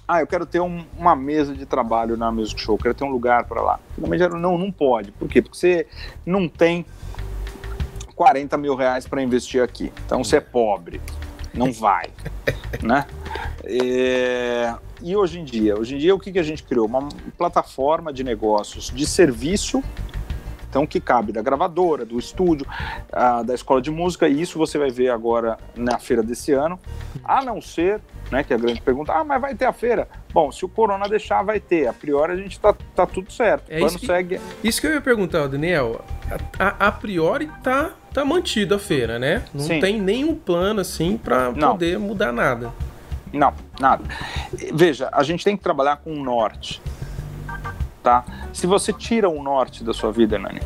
[0.09, 3.11] ah, eu quero ter um, uma mesa de trabalho na Music Show, quero ter um
[3.11, 3.81] lugar para lá.
[3.95, 5.11] Finalmente, não, não pode.
[5.12, 5.42] Por quê?
[5.42, 5.87] Porque você
[6.25, 6.87] não tem
[8.14, 9.92] 40 mil reais para investir aqui.
[10.05, 11.01] Então você é pobre,
[11.53, 12.11] não vai,
[12.83, 13.07] né?
[13.64, 16.87] É, e hoje em dia, hoje em dia o que, que a gente criou?
[16.87, 19.83] Uma plataforma de negócios de serviço
[20.76, 22.66] então que cabe da gravadora, do estúdio,
[23.46, 26.78] da escola de música, e isso você vai ver agora na feira desse ano,
[27.24, 27.98] a não ser,
[28.30, 30.06] né, que é a grande pergunta, ah, mas vai ter a feira?
[30.34, 31.86] Bom, se o Corona deixar, vai ter.
[31.88, 33.70] A priori a gente tá, tá tudo certo.
[33.70, 34.38] É isso que, segue...
[34.62, 36.04] isso que eu ia perguntar, Daniel.
[36.58, 39.44] A, a, a, priori tá, tá mantido a feira, né?
[39.54, 39.80] Não Sim.
[39.80, 42.70] tem nenhum plano assim para poder mudar nada.
[43.32, 44.04] Não, nada.
[44.74, 46.82] Veja, a gente tem que trabalhar com o norte
[48.07, 48.25] tá?
[48.53, 50.61] Se você tira o norte da sua vida, Nani,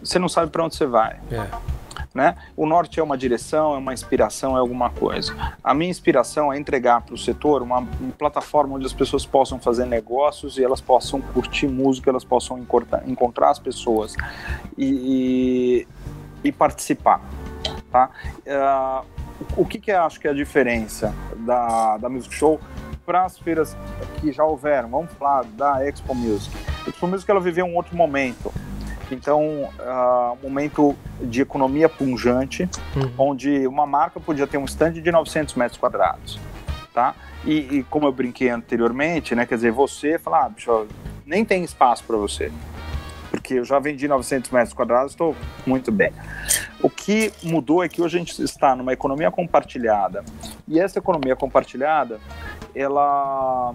[0.00, 1.18] você não sabe para onde você vai.
[1.28, 1.44] É.
[2.14, 2.36] Né?
[2.56, 5.34] O norte é uma direção, é uma inspiração, é alguma coisa.
[5.64, 9.58] A minha inspiração é entregar para o setor uma, uma, plataforma onde as pessoas possam
[9.58, 14.14] fazer negócios e elas possam curtir música, elas possam encontrar, encontrar as pessoas
[14.78, 15.86] e,
[16.44, 17.20] e, e participar.
[17.90, 18.08] Tá?
[18.46, 19.04] Uh,
[19.56, 22.60] o que, que eu acho que é a diferença da, da Music Show
[23.04, 23.76] para as feiras
[24.20, 24.88] que já houveram?
[24.88, 26.54] Vamos falar da Expo Music
[26.86, 28.52] Expo Music ela viveu um outro momento.
[29.10, 33.12] Então, uh, momento de economia punjante, uhum.
[33.18, 36.38] onde uma marca podia ter um stand de 900 metros quadrados,
[36.92, 37.14] tá?
[37.44, 40.86] E, e, como eu brinquei anteriormente, né, quer dizer, você fala, ah, bicho,
[41.26, 42.50] nem tem espaço para você,
[43.30, 45.36] porque eu já vendi 900 metros quadrados, estou
[45.66, 46.10] muito bem.
[46.82, 50.24] O que mudou é que hoje a gente está numa economia compartilhada,
[50.66, 52.18] e essa economia compartilhada,
[52.74, 53.74] ela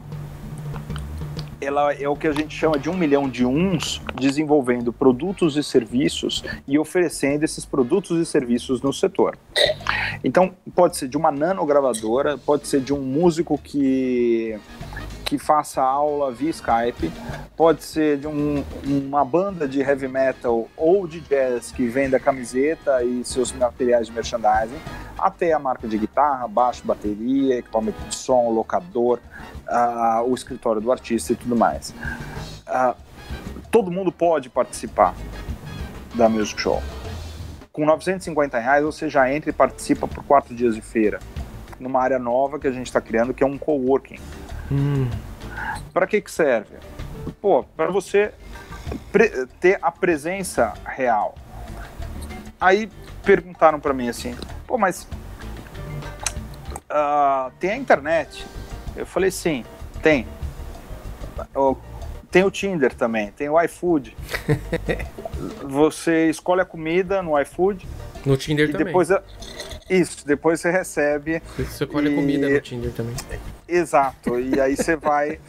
[1.62, 5.64] ela é o que a gente chama de um milhão de uns, desenvolvendo produtos e
[5.64, 9.38] serviços e oferecendo esses produtos e serviços no setor.
[10.24, 14.58] Então, pode ser de uma nanogravadora, pode ser de um músico que
[15.30, 17.12] que faça aula via Skype,
[17.56, 23.04] pode ser de um, uma banda de heavy metal ou de jazz que venda camiseta
[23.04, 24.80] e seus materiais de merchandising,
[25.16, 29.20] até a marca de guitarra, baixo, bateria, equipamento de som, locador,
[29.68, 31.94] uh, o escritório do artista e tudo mais.
[32.68, 32.96] Uh,
[33.70, 35.14] todo mundo pode participar
[36.16, 36.82] da Music Show.
[37.72, 41.20] Com 950 reais você já entra e participa por quatro dias de feira,
[41.80, 44.18] numa área nova que a gente está criando, que é um coworking.
[44.72, 45.10] Hum.
[45.94, 46.76] Para que, que serve?
[47.42, 48.32] Pô, para você
[49.60, 51.36] ter a presença real.
[52.60, 52.90] Aí
[53.24, 54.36] perguntaram para mim assim,
[54.68, 55.08] pô, mas
[56.90, 58.46] uh, tem a internet?
[58.96, 59.64] Eu falei, sim,
[60.02, 60.28] tem.
[62.32, 64.16] Tem o Tinder também, tem o iFood.
[65.64, 67.88] você escolhe a comida no iFood.
[68.26, 68.88] No Tinder e também.
[68.88, 69.10] Depois,
[69.90, 71.42] isso, depois você recebe.
[71.58, 72.14] Você escolhe e...
[72.14, 73.16] a comida no Tinder também.
[73.70, 75.40] Exato, e aí você vai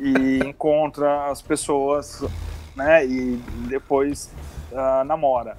[0.00, 2.24] e encontra as pessoas,
[2.74, 3.06] né?
[3.06, 3.36] E
[3.68, 4.30] depois
[4.72, 5.56] uh, namora,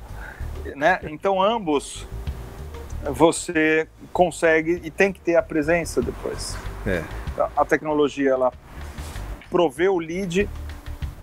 [0.75, 0.99] né?
[1.03, 2.05] Então ambos
[3.03, 6.57] você consegue e tem que ter a presença depois.
[6.85, 7.01] É.
[7.55, 8.51] A tecnologia ela
[9.49, 10.49] provê o lead,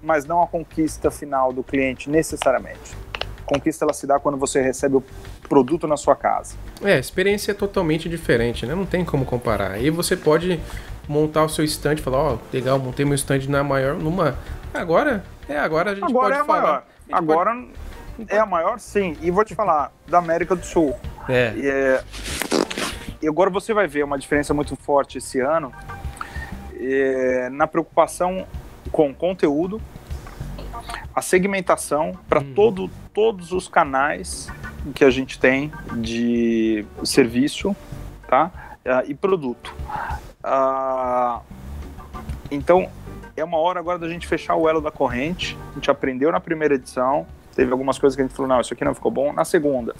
[0.02, 2.96] mas não a conquista final do cliente necessariamente.
[3.44, 5.04] Conquista ela se dá quando você recebe o
[5.46, 6.56] produto na sua casa.
[6.82, 8.74] É, a experiência é totalmente diferente, né?
[8.74, 9.72] Não tem como comparar.
[9.72, 10.60] Aí você pode
[11.08, 14.36] montar o seu stand e falar, ó, oh, legal, montei meu stand na maior, numa.
[14.74, 15.24] Agora?
[15.48, 16.62] É, agora a gente agora pode é falar.
[16.62, 16.84] Maior.
[17.12, 18.32] Agora pode...
[18.32, 19.16] é a maior, sim.
[19.22, 20.94] E vou te falar, da América do Sul.
[21.28, 21.52] É.
[21.56, 22.04] E, é...
[23.22, 25.72] e agora você vai ver uma diferença muito forte esse ano
[26.78, 27.48] é...
[27.50, 28.46] na preocupação
[28.90, 29.80] com conteúdo,
[31.14, 32.54] a segmentação para uhum.
[32.54, 34.48] todo, todos os canais
[34.94, 37.74] que a gente tem de serviço
[38.26, 38.50] tá?
[38.84, 39.74] Uh, e produto.
[40.44, 41.40] Uh,
[42.50, 42.88] então,
[43.36, 45.56] é uma hora agora da gente fechar o elo da corrente.
[45.72, 48.72] A gente aprendeu na primeira edição, teve algumas coisas que a gente falou, não, isso
[48.72, 49.32] aqui não ficou bom.
[49.32, 49.94] Na segunda,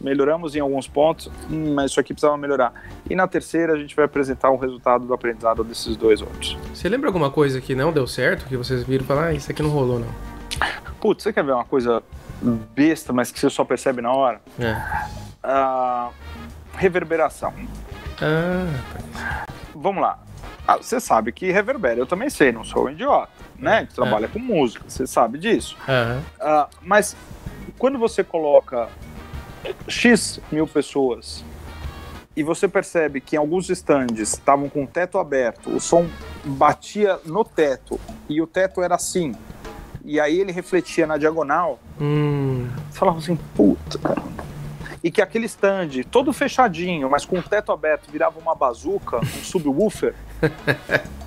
[0.00, 2.72] melhoramos em alguns pontos, hum, mas isso aqui precisava melhorar.
[3.08, 6.56] E na terceira, a gente vai apresentar o resultado do aprendizado desses dois outros.
[6.72, 9.50] Você lembra alguma coisa que não deu certo, que vocês viram e falaram, ah, isso
[9.50, 10.08] aqui não rolou, não?
[11.00, 12.02] Putz, você quer ver uma coisa
[12.42, 14.40] besta, mas que você só percebe na hora?
[14.58, 14.74] É.
[15.44, 16.12] Uh,
[16.74, 17.52] reverberação.
[18.20, 19.08] Ah,
[19.74, 20.18] Vamos lá.
[20.66, 23.86] Ah, você sabe que reverbera, eu também sei, não sou um idiota, né?
[23.86, 24.28] Que trabalha é.
[24.28, 25.76] com música, você sabe disso.
[25.88, 26.18] Uhum.
[26.18, 27.16] Uh, mas
[27.78, 28.88] quando você coloca
[29.86, 31.44] X mil pessoas
[32.36, 36.06] e você percebe que em alguns stands estavam com o teto aberto, o som
[36.44, 37.98] batia no teto
[38.28, 39.32] e o teto era assim,
[40.08, 42.66] e aí ele refletia na diagonal, hum.
[42.90, 44.22] você falava assim, puta, cara,
[45.04, 49.44] e que aquele stand todo fechadinho, mas com o teto aberto, virava uma bazuca, um
[49.44, 50.14] subwoofer.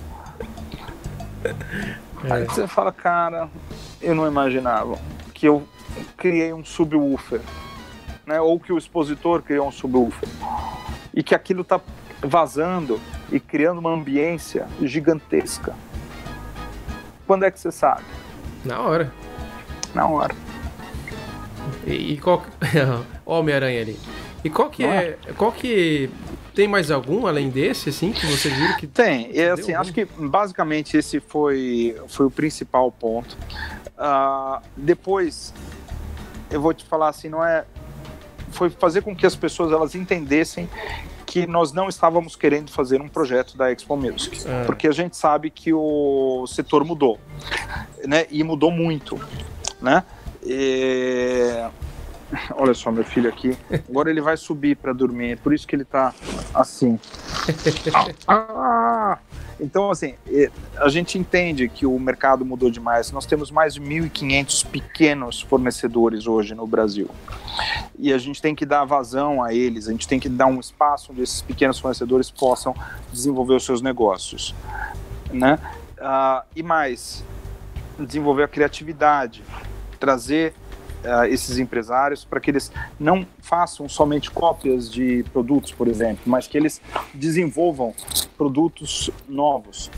[2.28, 3.48] Aí você fala, cara,
[4.00, 4.98] eu não imaginava
[5.32, 5.62] que eu
[6.16, 7.40] criei um subwoofer,
[8.26, 8.40] né?
[8.40, 10.28] Ou que o expositor criou um subwoofer.
[11.14, 11.80] E que aquilo tá
[12.20, 15.74] vazando e criando uma ambiência gigantesca.
[17.26, 18.04] Quando é que você sabe?
[18.64, 19.12] Na hora.
[19.94, 20.34] Na hora.
[21.86, 22.44] E, e qual.
[23.26, 23.98] Ó, Homem-Aranha ali.
[24.44, 25.18] E qual que é.
[25.36, 26.10] Qual que.
[26.54, 28.86] Tem mais algum além desse, assim, que você viu que.
[28.86, 33.38] Tem, e assim, acho que basicamente esse foi, foi o principal ponto.
[33.96, 35.54] Uh, depois,
[36.50, 37.64] eu vou te falar assim, não é.
[38.50, 40.68] Foi fazer com que as pessoas elas entendessem
[41.32, 44.64] que nós não estávamos querendo fazer um projeto da Expo Music, é.
[44.64, 47.18] porque a gente sabe que o setor mudou,
[48.06, 48.26] né?
[48.30, 49.18] E mudou muito,
[49.80, 50.04] né?
[50.44, 51.56] E...
[52.54, 53.56] Olha só, meu filho aqui.
[53.88, 56.12] Agora ele vai subir para dormir, é por isso que ele tá
[56.52, 57.00] assim.
[58.28, 59.16] ah!
[59.62, 60.14] Então, assim,
[60.76, 63.12] a gente entende que o mercado mudou demais.
[63.12, 67.08] Nós temos mais de 1.500 pequenos fornecedores hoje no Brasil.
[67.96, 70.58] E a gente tem que dar vazão a eles, a gente tem que dar um
[70.58, 72.74] espaço onde esses pequenos fornecedores possam
[73.12, 74.52] desenvolver os seus negócios.
[75.32, 75.56] Né?
[75.96, 77.24] Uh, e mais,
[78.00, 79.44] desenvolver a criatividade,
[80.00, 80.54] trazer
[81.04, 86.46] uh, esses empresários para que eles não façam somente cópias de produtos, por exemplo, mas
[86.46, 86.80] que eles
[87.12, 87.94] desenvolvam
[88.36, 89.90] produtos novos.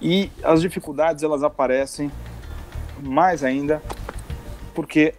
[0.00, 2.10] E as dificuldades elas aparecem
[3.02, 3.82] mais ainda
[4.74, 5.14] porque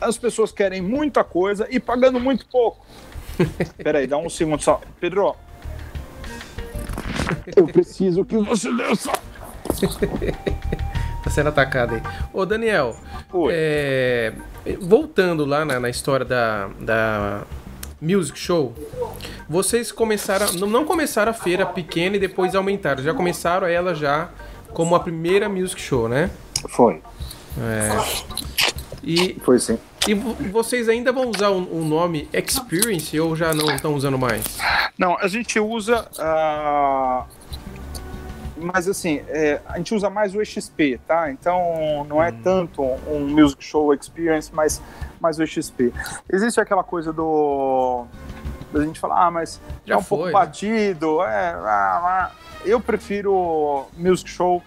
[0.00, 2.86] as pessoas querem muita coisa e pagando muito pouco.
[3.76, 4.80] Peraí, dá um segundo só.
[5.00, 5.34] Pedro,
[7.56, 9.12] eu preciso que você desça.
[11.26, 12.02] Tá sendo atacado aí.
[12.32, 12.96] Ô, Daniel,
[13.50, 14.32] é,
[14.80, 17.42] voltando lá na, na, história da, da
[18.00, 18.72] Music Show,
[19.48, 20.52] vocês começaram.
[20.52, 23.02] Não começaram a feira pequena e depois aumentaram.
[23.02, 24.28] Já começaram ela já
[24.68, 26.30] como a primeira Music Show, né?
[26.68, 27.02] Foi.
[27.58, 27.90] É.
[29.02, 29.80] E, Foi sim.
[30.06, 34.44] E vocês ainda vão usar o, o nome Experience ou já não estão usando mais?
[34.96, 36.06] Não, a gente usa.
[36.20, 37.35] Uh
[38.56, 41.30] mas assim, é, a gente usa mais o EXP, tá?
[41.30, 42.40] Então não é hum.
[42.42, 44.80] tanto um music show experience, mas
[45.20, 45.92] mais o EXP.
[46.32, 48.06] Existe aquela coisa do
[48.72, 50.32] da gente falar, ah, mas Já é um foi, pouco né?
[50.32, 52.30] batido, é, ah, ah.
[52.64, 54.62] eu prefiro music show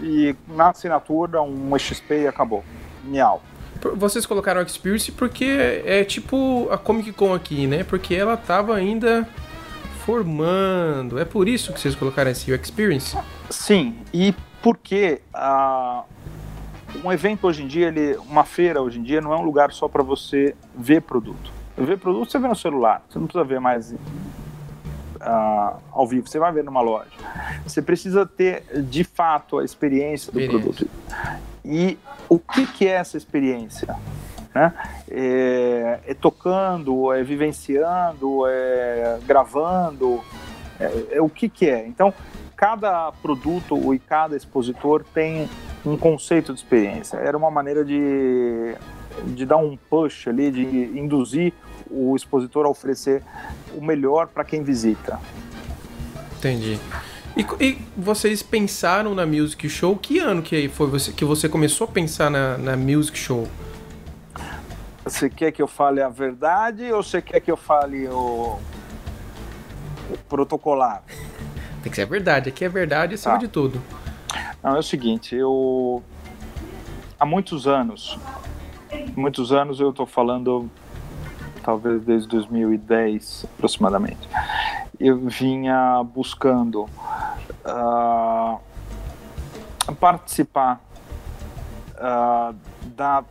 [0.00, 2.64] e na assinatura um EXP e acabou.
[3.04, 3.42] Miau.
[3.96, 5.44] Vocês colocaram Experience porque
[5.84, 7.84] é tipo a Comic Con aqui, né?
[7.84, 9.28] Porque ela tava ainda
[10.04, 11.18] formando.
[11.18, 13.16] É por isso que vocês colocaram esse Experience?
[13.50, 16.04] Sim, e porque uh,
[17.02, 19.72] um evento hoje em dia, ele, uma feira hoje em dia, não é um lugar
[19.72, 21.52] só para você ver produto.
[21.76, 23.98] Ver produto você vê no celular, você não precisa ver mais uh,
[25.90, 27.10] ao vivo, você vai ver numa loja.
[27.66, 30.86] Você precisa ter de fato a experiência do experiência.
[30.86, 30.90] produto.
[31.64, 33.96] E o que, que é essa experiência?
[34.54, 34.72] Né?
[35.10, 40.22] É, é tocando, é vivenciando, é gravando,
[40.78, 41.86] é, é, o que que é.
[41.86, 42.14] Então,
[42.56, 45.48] cada produto e cada expositor tem
[45.84, 47.16] um conceito de experiência.
[47.16, 48.74] Era uma maneira de,
[49.26, 51.52] de dar um push ali, de induzir
[51.90, 53.22] o expositor a oferecer
[53.76, 55.20] o melhor para quem visita.
[56.38, 56.78] Entendi.
[57.36, 59.96] E, e, vocês pensaram na Music Show?
[59.96, 63.48] Que ano que foi você, que você começou a pensar na, na Music Show?
[65.04, 68.58] Você quer que eu fale a verdade ou você quer que eu fale o,
[70.10, 71.02] o protocolar?
[71.82, 72.48] Tem que ser a verdade.
[72.48, 73.40] Aqui é verdade acima tá.
[73.40, 73.82] de tudo.
[74.62, 76.02] Não, é o seguinte, eu
[77.20, 78.18] há muitos anos,
[79.14, 80.70] muitos anos eu estou falando,
[81.62, 84.26] talvez desde 2010 aproximadamente,
[84.98, 86.88] eu vinha buscando
[87.66, 88.58] uh,
[90.00, 90.80] participar
[91.96, 92.54] uh,
[92.96, 93.22] da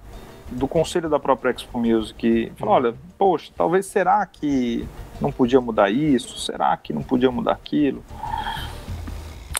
[0.54, 4.88] do conselho da própria Expo Music falou, olha, poxa, talvez será que
[5.20, 6.39] não podia mudar isso?
[6.39, 8.04] Será que não podia mudar aquilo?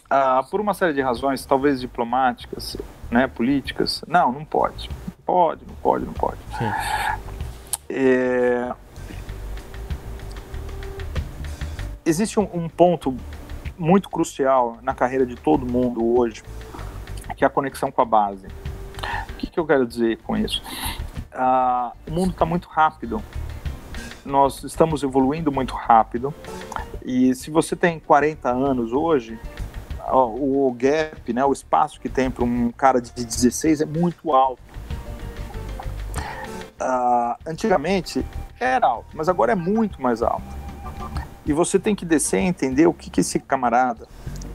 [0.10, 2.78] Ah, por uma série de razões, talvez diplomáticas,
[3.10, 4.90] né, políticas, não, não pode.
[5.26, 6.40] Pode, não pode, não pode.
[7.90, 8.72] É...
[12.06, 13.16] Existe um, um ponto
[13.78, 16.44] muito crucial na carreira de todo mundo hoje,
[17.36, 18.48] que é a conexão com a base
[19.52, 20.62] que eu quero dizer com isso?
[21.34, 23.22] Uh, o mundo está muito rápido.
[24.26, 26.34] Nós estamos evoluindo muito rápido.
[27.04, 29.38] E se você tem 40 anos hoje,
[30.12, 34.62] o gap, né, o espaço que tem para um cara de 16 é muito alto.
[36.80, 38.26] uh, antigamente
[38.60, 40.64] era alto, mas agora é muito mais alto.
[41.46, 44.08] E você tem que descer e entender o que, que esse camarada,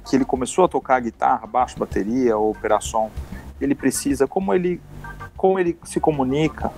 [0.09, 3.11] que ele começou a tocar guitarra, baixo, bateria ou operação,
[3.61, 4.80] ele precisa, como ele,
[5.36, 6.72] como ele se comunica,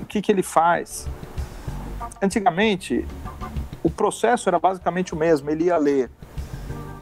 [0.00, 1.08] o que, que ele faz.
[2.20, 3.06] Antigamente,
[3.82, 5.50] o processo era basicamente o mesmo.
[5.50, 6.10] Ele ia ler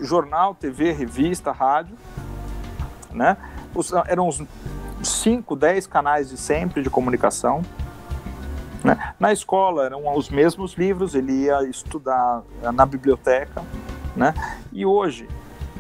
[0.00, 1.96] jornal, TV, revista, rádio,
[3.10, 3.36] né?
[3.74, 4.42] Os, eram uns
[5.02, 7.62] 5, 10 canais de sempre de comunicação.
[8.84, 9.14] Né?
[9.18, 12.42] Na escola eram os mesmos livros, ele ia estudar
[12.74, 13.62] na biblioteca.
[14.16, 14.34] Né?
[14.72, 15.28] E hoje,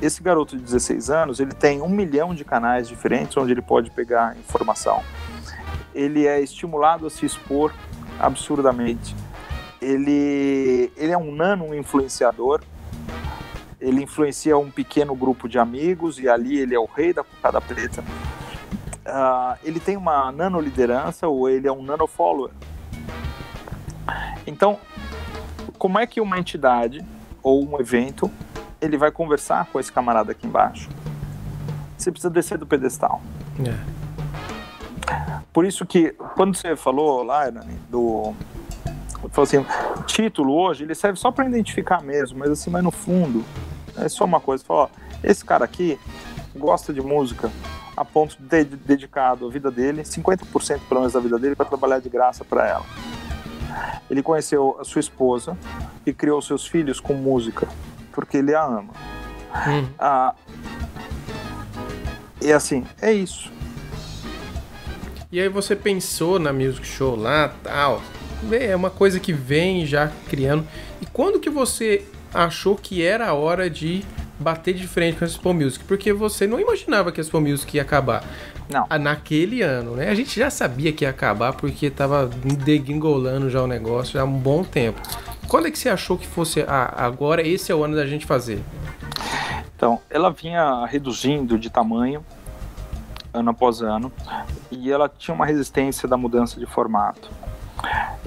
[0.02, 3.88] esse garoto de 16 anos, ele tem um milhão de canais diferentes onde ele pode
[3.92, 5.00] pegar informação.
[5.94, 7.72] Ele é estimulado a se expor
[8.18, 9.14] absurdamente.
[9.80, 12.62] Ele, ele é um nano influenciador.
[13.80, 17.60] Ele influencia um pequeno grupo de amigos e ali ele é o rei da cocada
[17.60, 18.02] preta.
[19.06, 22.50] Uh, ele tem uma nano liderança ou ele é um nano follower.
[24.46, 24.80] Então,
[25.78, 27.04] como é que uma entidade
[27.40, 28.28] ou um evento
[28.82, 30.90] ele vai conversar com esse camarada aqui embaixo?
[31.96, 33.22] Você precisa descer do pedestal.
[33.60, 34.02] É.
[35.52, 37.44] Por isso que quando você falou lá,
[37.88, 38.34] do
[39.30, 39.64] falou assim,
[40.06, 43.44] título hoje ele serve só para identificar mesmo, mas assim, mas no fundo
[43.96, 44.90] é só uma coisa, falou,
[45.22, 45.98] esse cara aqui
[46.56, 47.50] gosta de música
[47.96, 51.66] a ponto de ter dedicado a vida dele, 50% pelo menos da vida dele para
[51.66, 52.84] trabalhar de graça para ela.
[54.10, 55.56] Ele conheceu a sua esposa
[56.04, 57.68] e criou seus filhos com música,
[58.12, 58.92] porque ele a ama.
[59.66, 59.86] Hum.
[59.98, 60.34] Ah,
[62.42, 63.52] e assim, é isso.
[65.30, 68.02] E aí você pensou na music show lá, tal.
[68.50, 70.66] É uma coisa que vem já criando.
[71.00, 72.04] E quando que você
[72.34, 74.04] achou que era a hora de
[74.40, 75.84] bater de frente com a Expo Music?
[75.84, 78.24] Porque você não imaginava que a Expo Music ia acabar.
[78.68, 78.86] Não.
[78.98, 80.08] Naquele ano, né?
[80.08, 82.28] A gente já sabia que ia acabar porque tava
[82.64, 85.00] degringolando já o negócio há um bom tempo.
[85.48, 88.24] Quando é que você achou que fosse ah, agora esse é o ano da gente
[88.24, 88.62] fazer?
[89.76, 92.24] Então, ela vinha reduzindo de tamanho
[93.34, 94.12] ano após ano
[94.70, 97.30] e ela tinha uma resistência da mudança de formato.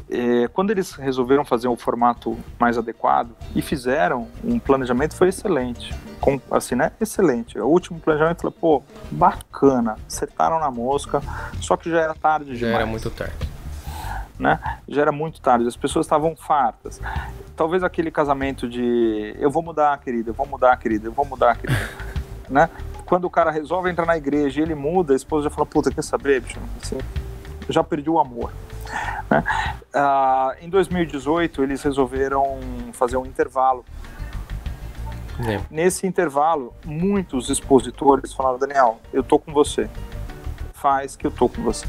[0.09, 5.93] É, quando eles resolveram fazer um formato mais adequado e fizeram, um planejamento foi excelente.
[6.19, 6.91] Com, assim, né?
[6.99, 7.57] Excelente.
[7.57, 11.21] O último planejamento falou, pô, bacana, acertaram na mosca,
[11.61, 12.73] só que já era tarde já demais.
[12.73, 13.54] Já era muito tarde.
[14.37, 14.59] Né?
[14.87, 17.01] Já era muito tarde, as pessoas estavam fartas.
[17.55, 21.57] Talvez aquele casamento de eu vou mudar, querida, eu vou mudar, querida, eu vou mudar,
[21.57, 21.89] querida.
[22.49, 22.69] né?
[23.05, 25.91] Quando o cara resolve entrar na igreja e ele muda, a esposa já fala, puta,
[25.91, 26.59] quer saber, bicho?
[26.81, 26.97] Assim,
[27.69, 28.51] já perdi o amor.
[29.29, 29.43] Né?
[29.93, 32.59] Uh, em 2018, eles resolveram
[32.93, 33.85] fazer um intervalo.
[35.47, 35.59] É.
[35.69, 39.89] Nesse intervalo, muitos expositores falaram: Daniel, eu tô com você.
[40.73, 41.87] Faz que eu tô com você.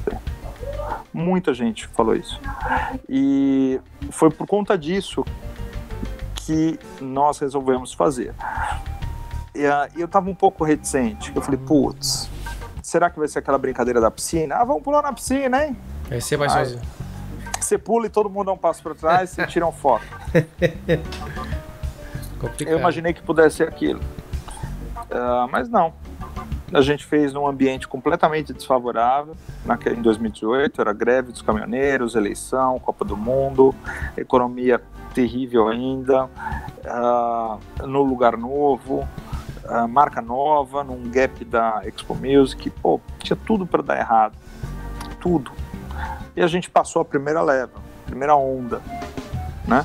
[1.12, 2.40] Muita gente falou isso.
[3.08, 5.24] E foi por conta disso
[6.34, 8.34] que nós resolvemos fazer.
[9.54, 11.32] E uh, eu tava um pouco reticente.
[11.34, 12.28] Eu falei: putz,
[12.82, 14.56] será que vai ser aquela brincadeira da piscina?
[14.56, 15.76] Ah, vamos pular na piscina, hein?
[16.10, 16.82] Aí você vai sozinho.
[17.58, 20.04] Você pula e todo mundo dá um passo para trás e tira uma foto.
[22.60, 24.00] Eu imaginei que pudesse ser aquilo.
[25.10, 25.92] Uh, mas não.
[26.72, 29.36] A gente fez num ambiente completamente desfavorável.
[29.64, 33.74] Naquele, em 2018, era greve dos caminhoneiros, eleição, Copa do Mundo,
[34.16, 34.80] economia
[35.14, 39.08] terrível ainda, uh, no lugar novo,
[39.64, 42.68] uh, marca nova, num gap da Expo Music.
[42.70, 44.34] Pô, tinha tudo para dar errado.
[45.20, 45.52] Tudo
[46.36, 48.82] e a gente passou a primeira leva, primeira onda,
[49.66, 49.84] né?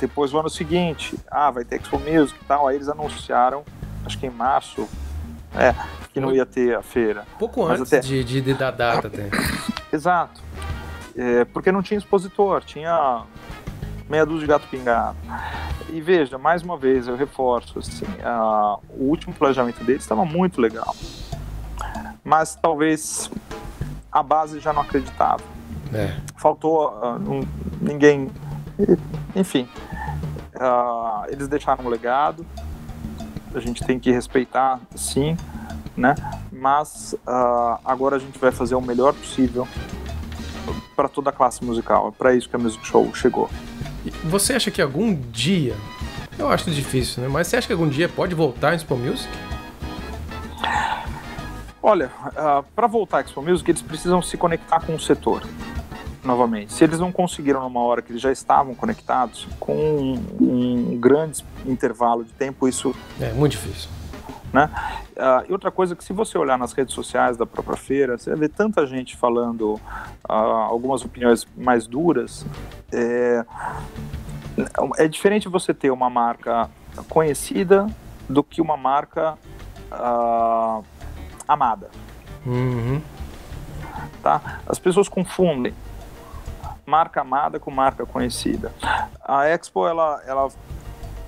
[0.00, 3.62] Depois, o ano seguinte, ah, vai ter Expo Music e tal, aí eles anunciaram,
[4.04, 4.88] acho que em março,
[5.56, 5.74] é,
[6.12, 7.26] que não ia ter a feira.
[7.38, 8.00] Pouco antes até...
[8.00, 9.30] de, de, de, da data até.
[9.92, 10.42] Exato.
[11.16, 13.22] É, porque não tinha expositor, tinha
[14.08, 15.16] meia dúzia de gato pingado.
[15.90, 20.60] E veja, mais uma vez, eu reforço, assim, a, o último planejamento deles estava muito
[20.60, 20.94] legal.
[22.24, 23.30] Mas talvez
[24.10, 25.42] a base já não acreditava.
[25.92, 26.16] É.
[26.36, 27.46] Faltou uh, um,
[27.80, 28.30] ninguém.
[29.36, 29.68] Enfim,
[30.56, 32.44] uh, eles deixaram um legado.
[33.54, 35.36] A gente tem que respeitar, sim,
[35.96, 36.14] né?
[36.50, 39.66] Mas uh, agora a gente vai fazer o melhor possível
[40.96, 42.08] para toda a classe musical.
[42.08, 43.48] É para isso que a Music Show chegou.
[44.24, 45.76] Você acha que algum dia,
[46.38, 47.28] eu acho difícil, né?
[47.28, 49.28] Mas você acha que algum dia pode voltar em Expo Music?
[51.82, 55.42] Olha, uh, ah, para voltar à Expo Music, eles precisam se conectar com o setor
[56.24, 56.72] novamente.
[56.72, 61.44] Se eles não conseguiram numa hora que eles já estavam conectados, com um, um grande
[61.66, 63.90] intervalo de tempo, isso é muito difícil.
[64.52, 64.70] Né?
[65.16, 68.30] Uh, e outra coisa que se você olhar nas redes sociais da própria feira, você
[68.30, 72.46] vai ver tanta gente falando uh, algumas opiniões mais duras.
[72.92, 73.44] É,
[74.96, 76.70] é diferente você ter uma marca
[77.08, 77.88] conhecida
[78.28, 79.36] do que uma marca
[79.90, 80.84] uh,
[81.48, 81.90] amada.
[82.46, 83.02] Uhum.
[84.22, 84.60] Tá?
[84.66, 85.74] As pessoas confundem
[86.86, 88.72] marca amada com marca conhecida.
[89.22, 90.48] A Expo ela, ela,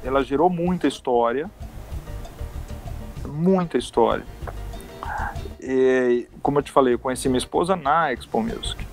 [0.04, 1.50] ela gerou muita história,
[3.26, 4.24] muita história.
[5.60, 8.86] E, como eu te falei, eu conheci minha esposa na Expo Music,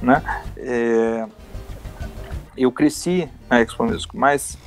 [0.00, 0.22] né?
[0.56, 1.26] É,
[2.56, 4.58] eu cresci na Expo Music, mas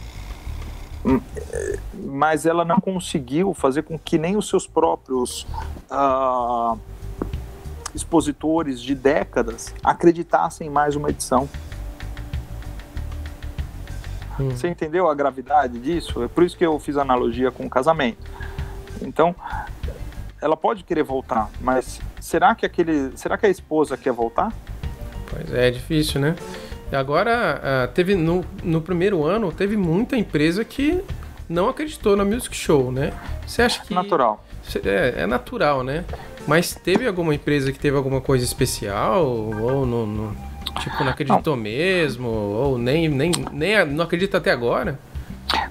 [1.93, 5.47] mas ela não conseguiu fazer com que nem os seus próprios
[5.89, 6.77] uh,
[7.93, 11.49] expositores de décadas acreditassem em mais uma edição.
[14.39, 14.51] Hum.
[14.51, 16.23] Você entendeu a gravidade disso?
[16.23, 18.25] É por isso que eu fiz analogia com o casamento.
[19.01, 19.35] Então,
[20.41, 24.53] ela pode querer voltar, mas será que aquele, será que a esposa quer voltar?
[25.29, 26.35] Pois é, é difícil, né?
[26.91, 31.03] E agora, uh, teve no, no primeiro ano, teve muita empresa que
[31.47, 33.13] não acreditou na Music Show, né?
[33.45, 33.93] Você acha que.
[33.93, 34.43] Natural.
[34.85, 36.05] É, é natural, né?
[36.49, 39.23] Mas teve alguma empresa que teve alguma coisa especial?
[39.23, 40.35] Ou no, no
[40.79, 41.61] tipo, não acreditou não.
[41.61, 42.27] mesmo?
[42.27, 44.99] Ou nem, nem, nem não acredita até agora?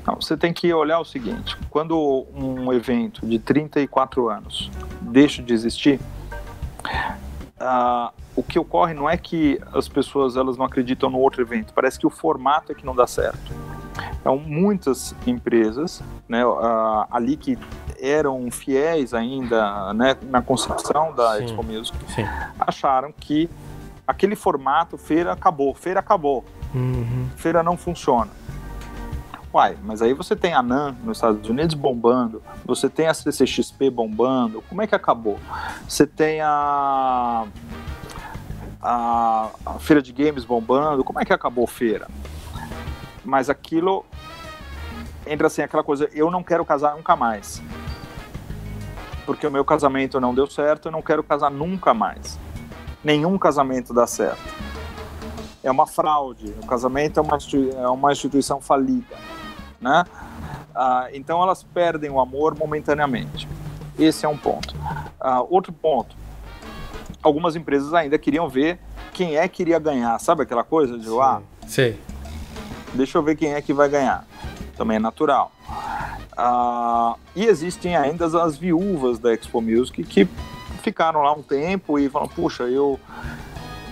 [0.06, 4.70] Não, você tem que olhar o seguinte: quando um evento de 34 anos
[5.00, 5.98] deixa de existir,
[7.60, 11.74] uh, o que ocorre não é que as pessoas elas não acreditam no outro evento,
[11.74, 13.52] parece que o formato é que não dá certo.
[14.20, 17.58] Então, muitas empresas né, uh, ali que
[18.00, 22.24] eram fiéis ainda né, na concepção da sim, Expo Music sim.
[22.58, 23.48] acharam que
[24.06, 26.44] aquele formato feira acabou, feira acabou,
[26.74, 27.28] uhum.
[27.36, 28.30] feira não funciona.
[29.52, 33.90] Uai, mas aí você tem a NAN nos Estados Unidos bombando, você tem a CCXP
[33.90, 35.38] bombando, como é que acabou?
[35.88, 37.46] Você tem a,
[38.82, 42.08] a, a feira de games bombando, como é que acabou feira?
[43.24, 44.04] Mas aquilo
[45.26, 47.62] entra assim aquela coisa, eu não quero casar nunca mais.
[49.28, 52.38] Porque o meu casamento não deu certo, eu não quero casar nunca mais.
[53.04, 54.42] Nenhum casamento dá certo.
[55.62, 57.36] É uma fraude, o casamento é uma,
[57.76, 59.14] é uma instituição falida
[59.80, 60.04] né?
[60.74, 63.48] Ah, então elas perdem o amor momentaneamente.
[63.98, 64.74] Esse é um ponto.
[65.20, 66.16] Ah, outro ponto,
[67.22, 68.78] algumas empresas ainda queriam ver
[69.12, 71.96] quem é que iria ganhar, sabe aquela coisa de sim, ah, sim.
[72.94, 74.24] deixa eu ver quem é que vai ganhar.
[74.76, 75.50] Também é natural.
[76.40, 80.28] Ah, e existem ainda as viúvas da Expo Music que
[80.84, 82.98] ficaram lá um tempo e falam, puxa, eu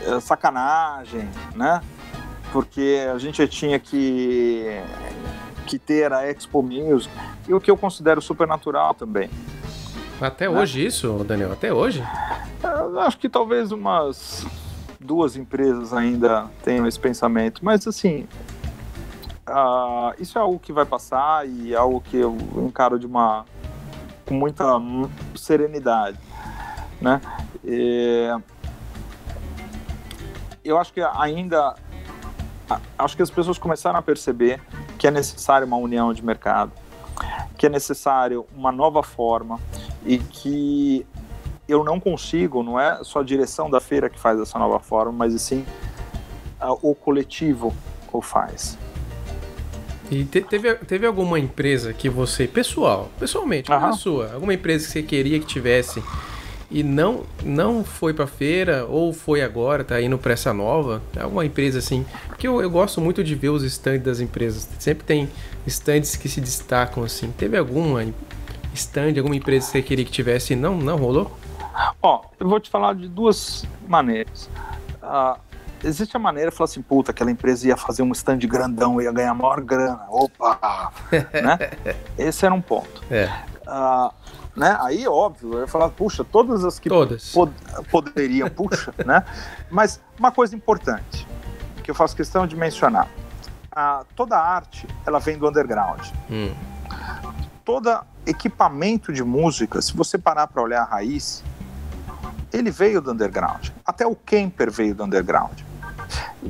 [0.07, 1.81] é sacanagem, né?
[2.53, 4.81] Porque a gente tinha que
[5.67, 7.13] que ter a Expo Music
[7.49, 9.29] e o que eu considero supernatural também.
[10.21, 10.57] Até né?
[10.57, 11.53] hoje isso, Daniel?
[11.53, 12.05] Até hoje?
[12.63, 14.47] Eu acho que talvez umas
[15.01, 18.29] duas empresas ainda tenham esse pensamento, mas assim,
[19.49, 23.45] uh, isso é algo que vai passar e é algo que eu encaro de uma
[24.27, 24.65] com muita
[25.37, 26.19] serenidade,
[27.01, 27.21] né?
[27.65, 28.29] E,
[30.65, 31.77] eu acho que ainda
[32.99, 34.61] acho que as pessoas começaram a perceber
[34.99, 36.73] que é necessário uma união de mercado,
[37.57, 39.61] que é necessário uma nova forma
[40.05, 41.07] e que
[41.69, 45.13] eu não consigo, não é só a direção da feira que faz essa nova forma,
[45.13, 45.65] mas sim
[46.83, 47.73] o coletivo
[48.13, 48.79] o faz.
[50.11, 53.93] E te, teve, teve alguma empresa que você, pessoal, pessoalmente, uhum.
[53.93, 56.03] sua, alguma empresa que você queria que tivesse
[56.71, 61.23] e não não foi para feira ou foi agora, tá indo para essa nova, é
[61.23, 64.69] alguma empresa assim, porque eu, eu gosto muito de ver os stands das empresas.
[64.79, 65.29] Sempre tem
[65.67, 67.31] stands que se destacam assim.
[67.31, 68.05] Teve alguma
[68.75, 71.37] stand, alguma empresa que você queria que tivesse e não não rolou?
[72.03, 74.49] Ó, eu vou te falar de duas maneiras.
[75.03, 75.39] Uh,
[75.85, 79.13] existe a maneira de falar assim, puta, aquela empresa ia fazer um stand grandão, ia
[79.13, 80.07] ganhar maior grana.
[80.09, 80.93] Opa!
[81.11, 81.59] né?
[82.19, 83.03] Esse era um ponto.
[83.11, 83.27] É.
[83.67, 84.13] Uh,
[84.57, 84.77] né?
[84.81, 87.33] Aí, óbvio, eu ia falar, puxa, todas as que todas.
[87.33, 87.53] Pod
[87.91, 89.25] poderiam, puxa, né?
[89.71, 91.27] Mas uma coisa importante,
[91.85, 93.09] que eu faço questão de mencionar,
[93.71, 96.01] a, toda arte, ela vem do underground.
[96.31, 96.55] Hum.
[97.65, 101.45] Todo equipamento de música, se você parar para olhar a raiz,
[102.53, 103.69] ele veio do underground.
[103.85, 105.66] Até o Kemper veio do underground.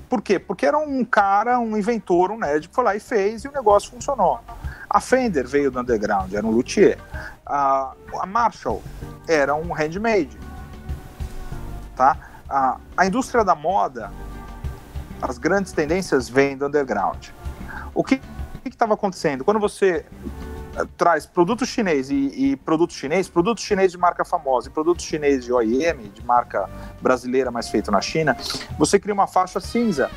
[0.09, 0.39] Por quê?
[0.39, 3.53] Porque era um cara, um inventor, um nerd que foi lá e fez e o
[3.53, 4.41] negócio funcionou.
[4.89, 6.99] A Fender veio do underground, era um luthier.
[7.45, 8.82] A, a Marshall
[9.28, 10.39] era um handmade.
[11.95, 12.16] Tá?
[12.49, 14.12] A, a indústria da moda,
[15.20, 17.28] as grandes tendências vêm do underground.
[17.95, 18.20] O que
[18.64, 19.45] estava acontecendo?
[19.45, 20.05] Quando você
[20.97, 25.45] traz produto chinês e, e produto chinês, produto chinês de marca famosa e produto chinês
[25.45, 26.68] de OEM, de marca
[27.01, 28.37] brasileira, mas feito na China,
[28.79, 30.11] você cria uma faixa cinza.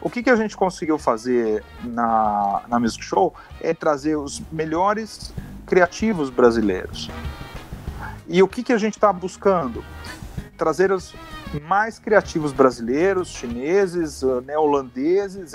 [0.00, 5.32] O que, que a gente conseguiu fazer na, na Music Show é trazer os melhores
[5.64, 7.08] criativos brasileiros.
[8.26, 9.84] E o que, que a gente está buscando?
[10.56, 11.14] Trazer os
[11.68, 15.52] mais criativos brasileiros, chineses, neoholandeses,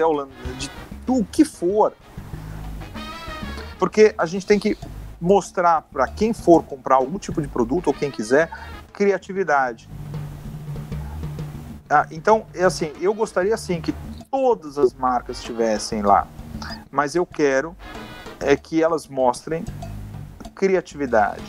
[0.57, 0.69] de
[1.05, 1.93] do que for
[3.77, 4.77] porque a gente tem que
[5.19, 8.49] mostrar para quem for comprar algum tipo de produto ou quem quiser
[8.93, 9.89] criatividade.
[11.89, 13.93] Ah, então, é assim, eu gostaria assim que
[14.29, 16.27] todas as marcas estivessem lá,
[16.91, 17.75] mas eu quero
[18.39, 19.63] é que elas mostrem
[20.53, 21.43] criatividade.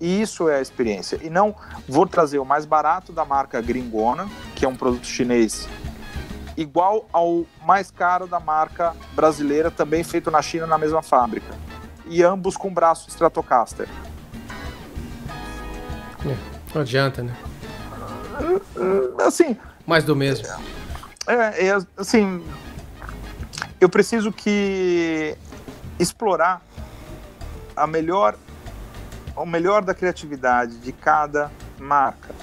[0.00, 1.18] E isso é a experiência.
[1.22, 1.54] E não
[1.88, 5.68] vou trazer o mais barato da marca Gringona, que é um produto chinês,
[6.56, 11.54] igual ao mais caro da marca brasileira, também feito na China na mesma fábrica.
[12.06, 13.88] E ambos com braço Stratocaster.
[16.24, 16.36] É,
[16.74, 17.36] não adianta, né?
[19.26, 19.56] Assim.
[19.86, 20.46] Mais do mesmo.
[21.26, 22.44] É, é, assim.
[23.80, 25.36] Eu preciso que
[25.98, 26.62] explorar
[27.76, 28.36] a melhor
[29.36, 32.34] o melhor da criatividade de cada marca.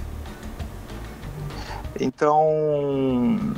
[2.00, 3.56] Então,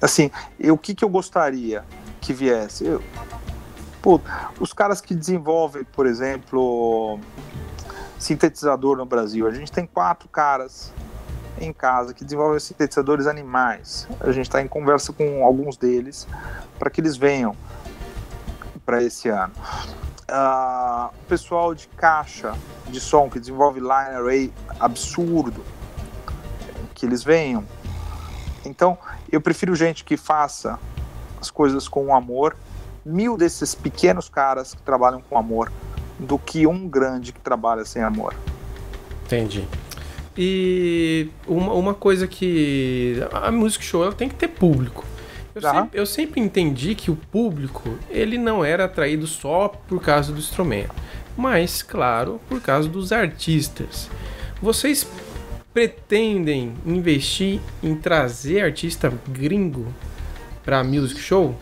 [0.00, 0.30] assim,
[0.70, 1.84] o que, que eu gostaria
[2.20, 2.84] que viesse?
[2.84, 3.02] Eu,
[4.02, 4.20] pô,
[4.60, 7.18] os caras que desenvolvem, por exemplo,
[8.18, 10.92] sintetizador no Brasil, a gente tem quatro caras
[11.60, 14.06] em casa que desenvolvem sintetizadores animais.
[14.20, 16.26] A gente está em conversa com alguns deles
[16.78, 17.56] para que eles venham
[18.84, 19.52] para esse ano.
[20.28, 22.54] Uh, pessoal de caixa
[22.88, 25.64] de som que desenvolve line array absurdo,
[26.94, 27.64] que eles venham.
[28.66, 28.98] Então,
[29.30, 30.78] eu prefiro gente que faça
[31.40, 32.56] as coisas com amor,
[33.04, 35.70] mil desses pequenos caras que trabalham com amor,
[36.18, 38.34] do que um grande que trabalha sem amor.
[39.24, 39.66] Entendi.
[40.36, 45.04] E uma, uma coisa que a Music Show ela tem que ter público.
[45.54, 50.30] Eu, sempre, eu sempre entendi que o público ele não era atraído só por causa
[50.30, 50.94] do instrumento,
[51.34, 54.10] mas, claro, por causa dos artistas.
[54.60, 55.06] Vocês
[55.76, 59.86] pretendem investir em trazer artista gringo
[60.64, 61.54] para Music Show?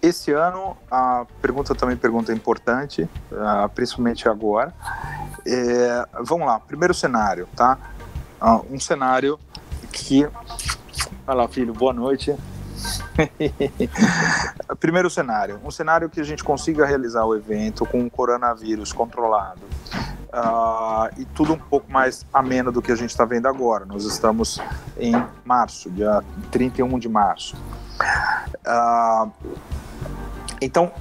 [0.00, 4.72] Esse ano, a pergunta também pergunta importante, uh, principalmente agora.
[5.44, 7.76] É, vamos lá, primeiro cenário, tá?
[8.40, 9.40] Uh, um cenário
[9.90, 10.28] que.
[11.26, 12.36] Lá, filho, boa noite.
[14.80, 19.62] primeiro cenário, um cenário que a gente consiga realizar o evento com o coronavírus controlado
[20.34, 23.84] uh, e tudo um pouco mais ameno do que a gente está vendo agora.
[23.84, 24.60] Nós estamos
[24.98, 25.14] em
[25.44, 27.56] março, dia 31 de março.
[28.66, 29.30] Uh,
[30.60, 30.92] então,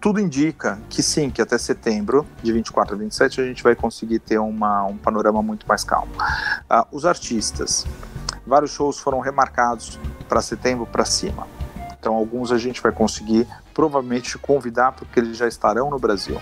[0.00, 4.18] tudo indica que sim, que até setembro, de 24 a 27, a gente vai conseguir
[4.20, 6.12] ter uma, um panorama muito mais calmo.
[6.70, 7.86] Uh, os artistas,
[8.48, 11.46] vários shows foram remarcados para setembro para cima.
[11.98, 16.40] Então, alguns a gente vai conseguir provavelmente convidar porque eles já estarão no Brasil.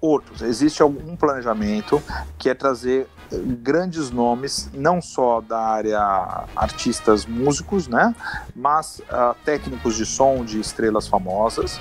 [0.00, 2.02] Outros, existe algum planejamento
[2.38, 8.14] que é trazer eh, grandes nomes, não só da área artistas músicos, né,
[8.56, 11.78] mas uh, técnicos de som de estrelas famosas,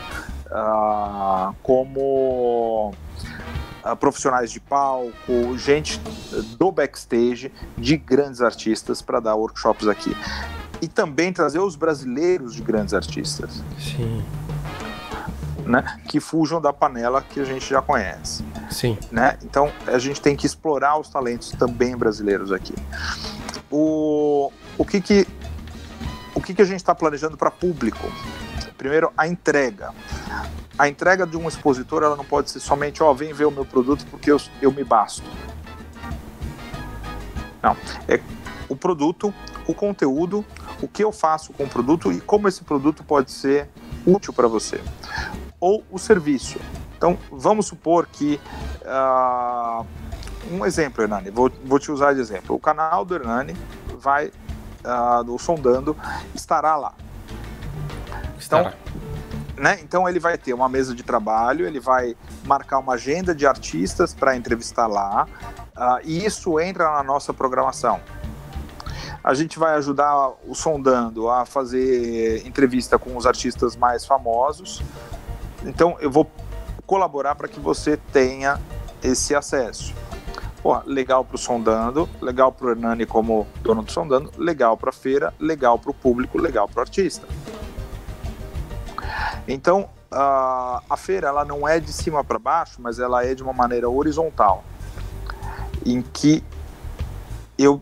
[0.47, 2.93] uh, como
[3.85, 5.99] uh, profissionais de palco, gente
[6.57, 10.15] do backstage de grandes artistas para dar workshops aqui
[10.81, 13.63] e também trazer os brasileiros de grandes artistas.
[13.79, 14.23] Sim.
[15.65, 18.43] Né, que fujam da panela que a gente já conhece.
[18.71, 18.97] Sim.
[19.11, 19.37] Né?
[19.43, 22.73] Então a gente tem que explorar os talentos também brasileiros aqui.
[23.69, 25.27] O, o que que
[26.33, 28.11] o que que a gente está planejando para público?
[28.79, 29.93] Primeiro a entrega.
[30.79, 33.65] A entrega de um expositor ela não pode ser somente ó vem ver o meu
[33.65, 35.29] produto porque eu, eu me basto.
[37.61, 37.75] Não,
[38.07, 38.19] é
[38.67, 39.33] o produto,
[39.67, 40.45] o conteúdo
[40.81, 43.69] o que eu faço com o produto e como esse produto pode ser
[44.05, 44.81] útil para você.
[45.59, 46.59] Ou o serviço.
[46.97, 48.39] Então, vamos supor que.
[48.83, 49.85] Uh,
[50.51, 52.55] um exemplo, Hernani, vou, vou te usar de exemplo.
[52.55, 53.55] O canal do Hernani
[53.97, 55.95] vai, uh, do Sondando,
[56.33, 56.93] estará lá.
[58.37, 58.73] Estará.
[58.73, 58.98] Então,
[59.59, 59.79] né?
[59.83, 64.13] Então ele vai ter uma mesa de trabalho, ele vai marcar uma agenda de artistas
[64.13, 65.27] para entrevistar lá,
[65.75, 67.99] uh, e isso entra na nossa programação.
[69.21, 74.81] A gente vai ajudar o Sondando a fazer entrevista com os artistas mais famosos.
[75.65, 76.31] Então, eu vou
[76.85, 78.59] colaborar para que você tenha
[79.03, 79.93] esse acesso.
[80.63, 84.89] Pô, legal para o Sondando, legal para o Hernani como dono do Sondando, legal para
[84.89, 87.27] a feira, legal para o público, legal para o artista.
[89.47, 93.43] Então, a, a feira ela não é de cima para baixo, mas ela é de
[93.43, 94.63] uma maneira horizontal,
[95.85, 96.43] em que
[97.57, 97.81] eu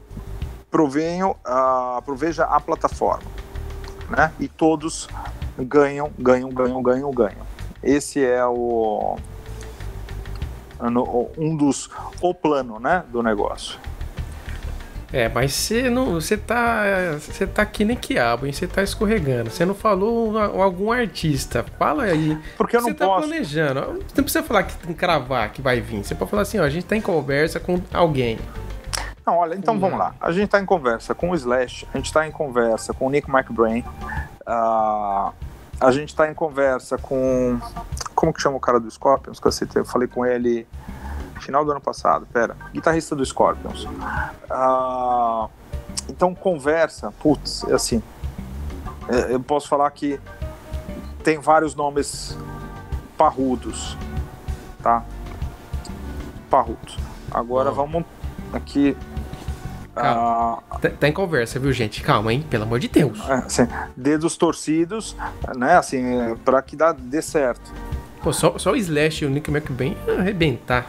[0.70, 3.30] provenho, uh, proveja a plataforma,
[4.10, 4.32] né?
[4.40, 5.08] E todos
[5.58, 7.48] ganham, ganham, ganham, ganham, ganham.
[7.82, 9.18] Esse é o
[11.38, 11.90] um dos
[12.22, 13.80] o plano, né, do negócio.
[15.12, 16.84] É, mas você não, você tá,
[17.18, 18.52] você tá aqui nem quiabo, hein?
[18.52, 19.50] Você tá escorregando.
[19.50, 21.66] Você não falou algum artista.
[21.80, 22.38] Fala aí.
[22.58, 23.28] Porque eu não você tá posso.
[23.28, 24.04] planejando.
[24.16, 26.04] Não precisa falar que cravar que vai vir.
[26.04, 28.38] Você pode falar assim, ó, a gente tá em conversa com alguém.
[29.26, 30.16] Não, olha, então vamos lá.
[30.22, 33.10] A gente tá em conversa com o Slash, a gente tá em conversa com o
[33.10, 33.84] Nick McBrain,
[34.48, 35.34] uh,
[35.82, 37.60] a gente tá em conversa com.
[38.16, 39.38] Como que chama o cara do Scorpions?
[39.38, 40.66] Que eu falei com ele
[41.40, 43.88] final do ano passado, pera, guitarrista do Scorpions.
[44.50, 45.48] Ah,
[46.10, 48.02] então conversa, putz, é assim,
[49.10, 50.20] é, eu posso falar que
[51.24, 52.38] tem vários nomes
[53.18, 53.98] parrudos,
[54.82, 55.04] tá?
[56.50, 56.98] Parrudos.
[57.32, 58.04] Agora vamos
[58.54, 58.96] aqui.
[59.96, 62.04] Ah, tá, tá, em conversa, viu, gente?
[62.04, 62.46] Calma, hein?
[62.48, 63.20] Pelo amor de Deus.
[63.28, 65.16] É, assim, dedos torcidos,
[65.56, 65.76] né?
[65.76, 67.74] Assim, para que dá, dê certo.
[68.22, 70.86] Pô, só, só o Slash e o Nick McBain arrebentar.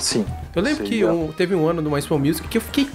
[0.00, 0.24] Sim.
[0.54, 2.88] Eu lembro que um, teve um ano no Mais For Music que eu fiquei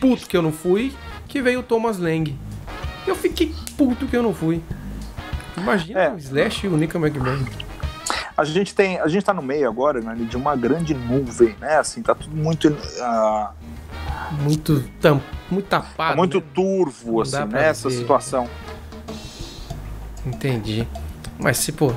[0.00, 0.92] puto que eu não fui,
[1.26, 2.36] que veio o Thomas Lang.
[3.06, 4.62] Eu fiquei puto que eu não fui.
[5.56, 6.10] Imagina é.
[6.12, 7.44] o Slash e o Nick McMahon.
[8.36, 11.78] A gente tem, a gente tá no meio agora, né, de uma grande nuvem, né?
[11.78, 13.48] Assim, tá tudo muito uh...
[14.40, 16.44] muito tam, muito tapado, tá muito né?
[16.54, 18.48] turvo assim, nessa situação.
[20.24, 20.86] Entendi.
[21.38, 21.92] Mas se pô,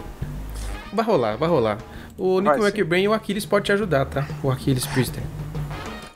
[0.92, 1.78] vai rolar, vai rolar.
[2.18, 4.28] O Nico McBrain e o Aquiles pode te ajudar, tá?
[4.44, 5.24] O Aquiles Priester.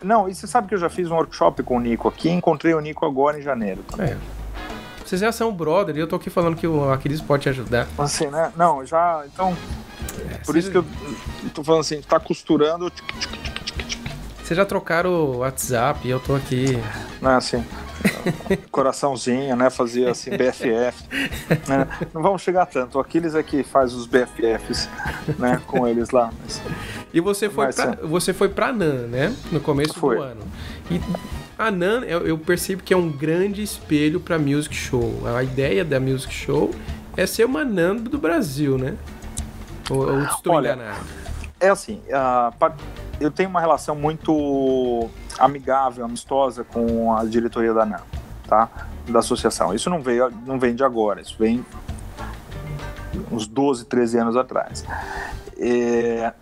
[0.04, 2.74] Não, e você sabe que eu já fiz um workshop com o Nico aqui, encontrei
[2.74, 4.12] o Nico agora em janeiro também.
[4.12, 4.18] É.
[5.04, 7.88] Vocês já são brother e eu tô aqui falando que o Aquiles pode te ajudar.
[7.98, 8.52] Assim, né?
[8.56, 9.24] Não, já.
[9.32, 9.56] Então.
[10.32, 10.86] É, por isso que eu
[11.54, 12.92] tô falando assim, tá costurando.
[14.44, 16.80] Vocês já trocaram o WhatsApp e eu tô aqui.
[17.22, 17.64] Não é assim.
[18.72, 19.70] coraçãozinho, né?
[19.70, 21.04] Fazia assim, BFF.
[21.68, 21.88] Né?
[22.14, 22.98] Não vamos chegar tanto.
[22.98, 24.90] O Aquiles é que faz os BFFs
[25.38, 26.32] né, com eles lá.
[26.42, 26.62] Mas...
[27.14, 27.96] E você foi, mas, pra, é.
[28.08, 29.36] você foi pra NAN, né?
[29.52, 30.18] No começo foi.
[30.18, 30.42] do ano.
[30.92, 31.00] E
[31.58, 35.24] a NAN, eu, eu percebo que é um grande espelho pra Music Show.
[35.26, 36.72] A ideia da Music Show
[37.16, 38.96] é ser uma NAN do Brasil, né?
[39.90, 41.06] Ou, ou estou Olha, enganado?
[41.60, 42.74] É assim, uh,
[43.20, 48.02] eu tenho uma relação muito amigável, amistosa com a diretoria da NAM,
[48.48, 48.70] tá?
[49.08, 49.74] Da associação.
[49.74, 51.66] Isso não veio, não vem de agora, isso vem
[53.32, 54.84] uns 12, 13 anos atrás.
[55.58, 56.34] É,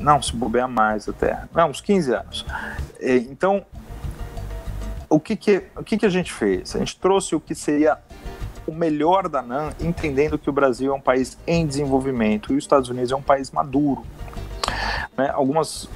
[0.00, 1.44] não, se bobear mais até.
[1.54, 2.46] Não, uns 15 anos.
[2.98, 3.64] É, então,
[5.08, 6.74] o que que, o que que a gente fez?
[6.74, 7.98] A gente trouxe o que seria
[8.66, 12.64] o melhor da NAM, entendendo que o Brasil é um país em desenvolvimento e os
[12.64, 14.04] Estados Unidos é um país maduro.
[15.16, 15.30] Né?
[15.30, 15.88] Algumas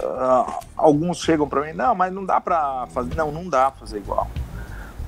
[0.00, 3.14] uh, alguns chegam para mim, não, mas não dá para fazer.
[3.14, 4.28] Não, não dá fazer igual.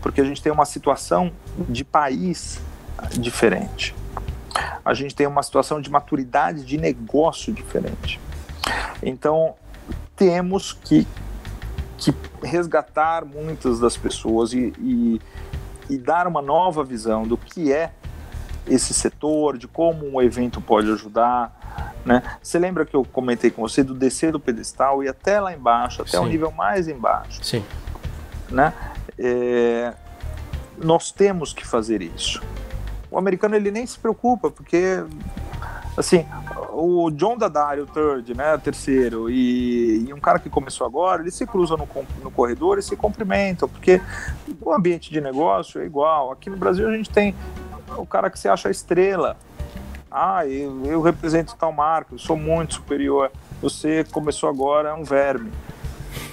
[0.03, 1.31] Porque a gente tem uma situação
[1.69, 2.61] de país
[3.13, 3.95] diferente.
[4.85, 8.19] A gente tem uma situação de maturidade de negócio diferente.
[9.03, 9.55] Então,
[10.17, 11.07] temos que,
[11.99, 15.21] que resgatar muitas das pessoas e, e,
[15.89, 17.93] e dar uma nova visão do que é
[18.67, 22.23] esse setor, de como um evento pode ajudar, né?
[22.43, 26.03] Você lembra que eu comentei com você do descer do pedestal e até lá embaixo,
[26.03, 27.45] até o nível mais embaixo?
[27.45, 27.65] Sim.
[28.51, 28.73] Né?
[29.19, 29.95] É,
[30.79, 32.43] nós temos que fazer isso.
[33.11, 35.05] O americano ele nem se preocupa, porque
[35.97, 36.25] assim,
[36.73, 41.35] o John Daddario, o third, né, terceiro, e, e, um cara que começou agora, eles
[41.35, 41.89] se cruzam no,
[42.23, 44.01] no corredor e se cumprimentam, porque
[44.61, 46.31] o ambiente de negócio é igual.
[46.31, 47.35] Aqui no Brasil a gente tem
[47.97, 49.37] o cara que se acha estrela,
[50.11, 53.31] ah, eu, eu represento tal marca, eu sou muito superior,
[53.63, 55.53] você começou agora, é um verme.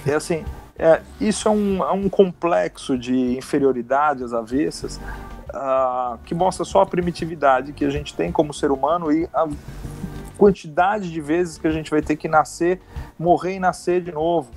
[0.06, 0.44] É assim,
[0.78, 5.00] é, isso é um, é um complexo de inferioridade às avessas
[5.48, 9.46] uh, que mostra só a primitividade que a gente tem como ser humano e a
[10.36, 12.80] quantidade de vezes que a gente vai ter que nascer,
[13.18, 14.50] morrer e nascer de novo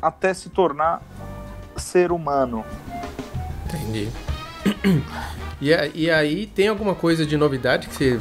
[0.00, 1.02] até se tornar
[1.76, 2.64] ser humano.
[3.66, 4.10] Entendi.
[5.60, 8.20] E, e aí tem alguma coisa de novidade que você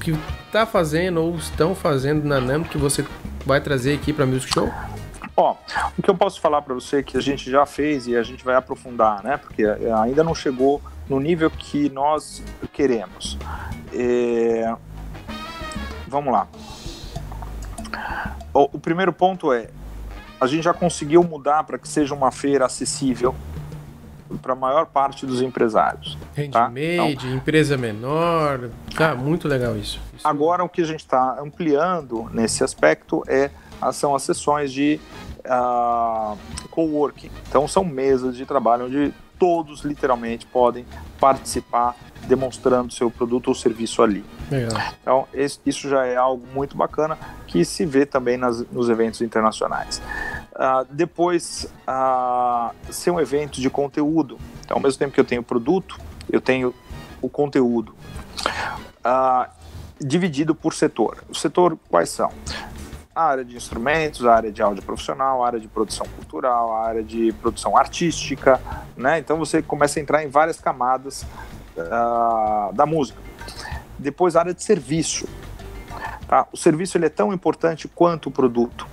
[0.00, 0.14] que
[0.52, 3.04] tá fazendo ou estão fazendo na NAM que você
[3.46, 4.70] vai trazer aqui para Music Show?
[5.36, 5.56] Ó,
[5.96, 8.22] o que eu posso falar para você é que a gente já fez e a
[8.22, 9.38] gente vai aprofundar, né?
[9.38, 9.64] Porque
[10.02, 12.42] ainda não chegou no nível que nós
[12.72, 13.38] queremos.
[13.92, 14.74] É...
[16.06, 16.46] Vamos lá.
[18.52, 19.68] O primeiro ponto é
[20.40, 23.34] a gente já conseguiu mudar para que seja uma feira acessível
[24.38, 26.16] para a maior parte dos empresários.
[26.50, 26.66] Tá?
[26.66, 30.00] Handmade, então, empresa menor, tá muito legal isso.
[30.14, 30.26] isso.
[30.26, 33.50] Agora o que a gente está ampliando nesse aspecto é
[33.92, 35.00] são as sessões de
[35.46, 36.36] uh,
[36.70, 37.30] coworking.
[37.48, 40.84] Então são mesas de trabalho onde todos literalmente podem
[41.18, 44.24] participar demonstrando seu produto ou serviço ali.
[44.50, 44.78] Legal.
[45.00, 45.26] Então,
[45.64, 50.02] isso já é algo muito bacana que se vê também nas, nos eventos internacionais.
[50.52, 54.38] Uh, depois, uh, ser um evento de conteúdo.
[54.64, 55.98] Então, ao mesmo tempo que eu tenho o produto,
[56.30, 56.74] eu tenho
[57.22, 57.94] o conteúdo.
[59.04, 59.48] Uh,
[59.98, 61.22] dividido por setor.
[61.28, 62.32] O setor quais são?
[63.12, 66.86] a área de instrumentos, a área de áudio profissional, a área de produção cultural, a
[66.86, 68.58] área de produção artística,
[68.96, 69.18] né?
[69.18, 71.26] Então você começa a entrar em várias camadas
[72.72, 73.20] da música.
[73.98, 75.28] Depois a área de serviço.
[76.26, 76.46] Tá?
[76.52, 78.86] O serviço ele é tão importante quanto o produto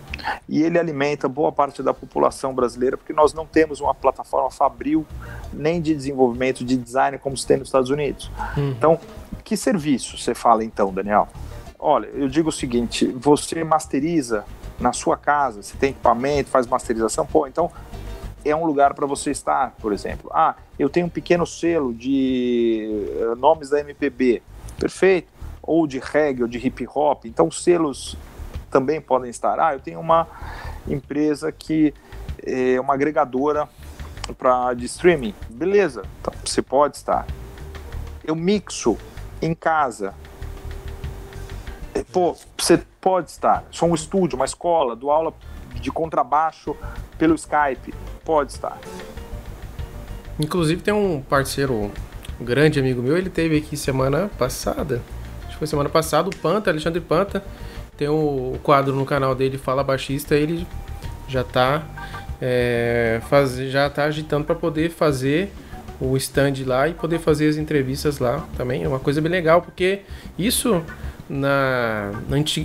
[0.47, 5.05] e ele alimenta boa parte da população brasileira, porque nós não temos uma plataforma fabril
[5.53, 8.32] nem de desenvolvimento de design como se tem nos Estados Unidos.
[8.57, 8.71] Hum.
[8.71, 8.99] Então,
[9.43, 11.28] que serviço você fala então, Daniel?
[11.80, 14.43] Olha, eu digo o seguinte: você masteriza
[14.80, 17.71] na sua casa, você tem equipamento, faz masterização, pô, então
[18.45, 20.30] é um lugar para você estar, por exemplo.
[20.34, 22.88] Ah, eu tenho um pequeno selo de
[23.19, 24.41] uh, nomes da MPB,
[24.80, 25.32] perfeito?
[25.61, 28.15] Ou de reggae ou de hip hop, então selos
[28.70, 29.59] também podem estar.
[29.59, 30.28] Ah, eu tenho uma
[30.88, 31.93] empresa que
[32.43, 33.68] é uma agregadora
[34.38, 36.03] para de streaming, beleza?
[36.22, 37.26] Então, você pode estar.
[38.24, 38.97] Eu mixo
[39.41, 40.13] em casa,
[42.11, 43.63] pô, você pode estar.
[43.72, 45.34] Sou um estúdio, uma escola, dou aula
[45.76, 46.76] de contrabaixo
[47.18, 47.93] pelo Skype,
[48.26, 48.78] pode estar.
[50.39, 51.91] Inclusive tem um parceiro,
[52.39, 55.01] um grande amigo meu, ele teve aqui semana passada,
[55.43, 57.43] acho que foi semana passada, o Panta, Alexandre Panta,
[57.97, 60.65] tem o um quadro no canal dele, Fala Baixista, ele
[61.27, 61.83] já tá,
[62.41, 65.51] é, faz, já tá agitando para poder fazer
[65.99, 68.83] o stand lá e poder fazer as entrevistas lá também.
[68.83, 70.01] É uma coisa bem legal, porque
[70.37, 70.81] isso
[71.27, 72.11] na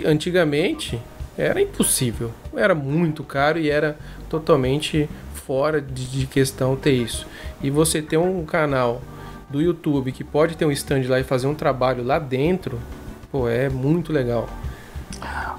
[0.04, 1.00] antigamente
[1.36, 3.96] era impossível, era muito caro e era
[4.28, 7.26] totalmente fora de, de questão ter isso.
[7.62, 9.00] E você ter um canal
[9.50, 12.78] do YouTube que pode ter um stand lá e fazer um trabalho lá dentro,
[13.30, 14.48] pô, é muito legal.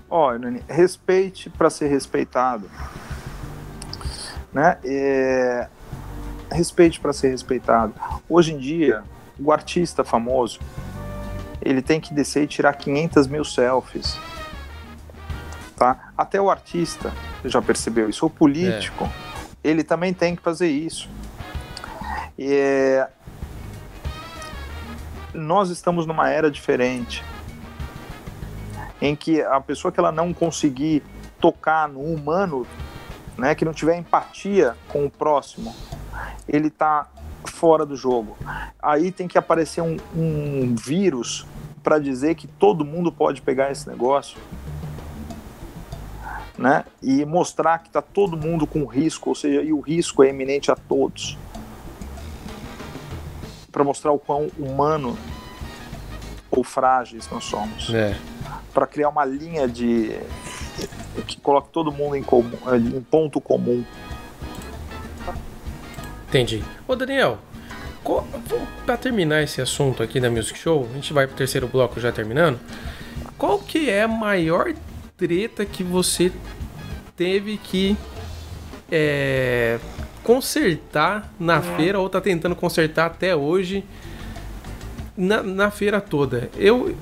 [0.09, 0.37] Ó, oh,
[0.67, 2.69] respeite para ser respeitado.
[4.51, 4.77] Né?
[4.83, 5.67] É...
[6.51, 7.93] Respeite para ser respeitado.
[8.29, 9.03] Hoje em dia,
[9.39, 10.59] o artista famoso,
[11.61, 14.17] ele tem que descer e tirar 500 mil selfies.
[15.75, 16.11] Tá?
[16.15, 17.11] Até o artista
[17.43, 18.25] já percebeu isso.
[18.25, 19.69] O político, é.
[19.69, 21.09] ele também tem que fazer isso.
[22.37, 23.07] E é...
[25.33, 27.23] Nós estamos numa era diferente,
[29.03, 31.03] em que a pessoa que ela não conseguir
[31.37, 32.65] tocar no humano,
[33.37, 35.75] né, que não tiver empatia com o próximo,
[36.47, 37.09] ele está
[37.43, 38.37] fora do jogo.
[38.81, 41.45] Aí tem que aparecer um, um vírus
[41.83, 44.39] para dizer que todo mundo pode pegar esse negócio,
[46.57, 46.85] né?
[47.01, 50.71] E mostrar que está todo mundo com risco, ou seja, e o risco é iminente
[50.71, 51.37] a todos,
[53.69, 55.17] para mostrar o quão humano
[56.55, 58.15] ou frágeis nós somos, é.
[58.73, 60.15] para criar uma linha de
[61.27, 63.83] que coloque todo mundo em, comum, em ponto comum.
[66.27, 66.63] Entendi.
[66.87, 67.39] Ô Daniel,
[68.85, 72.11] para terminar esse assunto aqui da Music Show, a gente vai pro terceiro bloco já
[72.11, 72.59] terminando.
[73.37, 74.73] Qual que é a maior
[75.17, 76.31] treta que você
[77.15, 77.97] teve que
[78.91, 79.79] é,
[80.23, 83.83] consertar na feira ou tá tentando consertar até hoje
[85.15, 86.49] na, na feira toda?
[86.57, 86.95] Eu,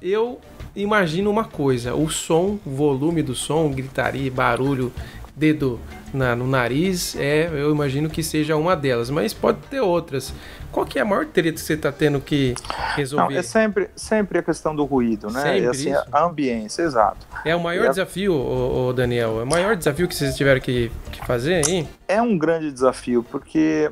[0.00, 0.40] eu
[0.74, 4.92] imagino uma coisa: o som, o volume do som, gritaria, barulho,
[5.34, 5.80] dedo
[6.12, 10.32] na, no nariz, é, eu imagino que seja uma delas, mas pode ter outras.
[10.70, 12.54] Qual que é a maior treta que você está tendo que
[12.94, 13.34] resolver?
[13.34, 15.42] Não, é sempre, sempre a questão do ruído, né?
[15.42, 16.04] Sempre é assim, isso?
[16.10, 17.26] a ambiência, exato.
[17.44, 19.40] É o maior desafio, o, o, Daniel?
[19.40, 21.86] É o maior desafio que vocês tiveram que, que fazer aí?
[22.08, 23.90] É um grande desafio, porque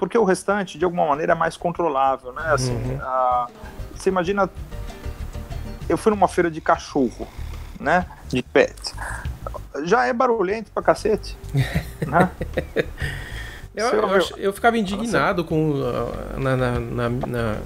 [0.00, 2.42] porque o restante, de alguma maneira, é mais controlável, né?
[2.46, 2.98] Assim, uhum.
[3.00, 3.46] a,
[3.94, 4.50] você imagina,
[5.88, 7.28] eu fui numa feira de cachorro,
[7.78, 8.06] né?
[8.28, 8.94] De pet
[9.84, 11.36] já é barulhento pra cacete.
[12.06, 12.30] né?
[13.74, 17.56] eu, eu, eu, ficava indignado com uh, na, na, na, na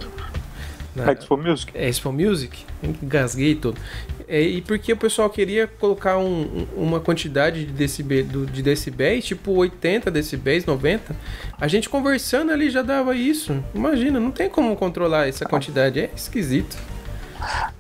[0.94, 1.72] na Expo Music?
[1.74, 3.80] É, Expo Music, engasguei tudo.
[4.26, 9.52] É, e porque o pessoal queria colocar um, uma quantidade de, decibel, de decibéis, tipo
[9.52, 11.14] 80 decibéis, 90.
[11.60, 13.62] A gente conversando ali já dava isso.
[13.74, 16.76] Imagina, não tem como controlar essa quantidade, é esquisito.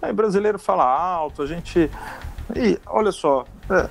[0.02, 1.90] Aí brasileiro fala alto, a gente.
[2.54, 3.88] E olha só, é,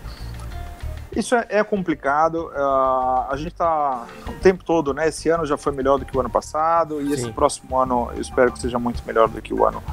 [1.15, 2.51] Isso é, é complicado.
[2.55, 5.07] Uh, a gente está o tempo todo, né?
[5.07, 7.13] Esse ano já foi melhor do que o ano passado e Sim.
[7.13, 9.83] esse próximo ano eu espero que seja muito melhor do que o ano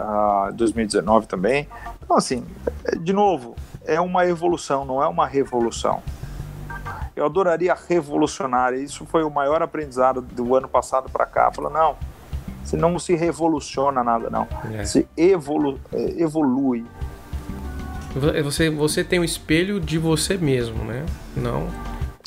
[0.00, 1.68] uh, 2019 também.
[2.02, 2.44] Então, assim,
[3.00, 6.02] de novo, é uma evolução, não é uma revolução.
[7.14, 8.74] Eu adoraria revolucionar.
[8.74, 11.50] Isso foi o maior aprendizado do ano passado para cá.
[11.50, 11.96] Falou, não,
[12.62, 14.46] se não se revoluciona nada, não.
[14.74, 14.84] É.
[14.84, 16.84] Se evolu é, evolui.
[18.44, 21.04] Você, você tem um espelho de você mesmo, né?
[21.36, 21.68] Não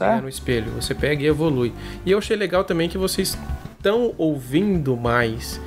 [0.05, 0.17] é.
[0.17, 0.71] é no espelho.
[0.73, 1.73] Você pega e evolui.
[2.05, 3.37] E eu achei legal também que vocês
[3.77, 5.59] estão ouvindo mais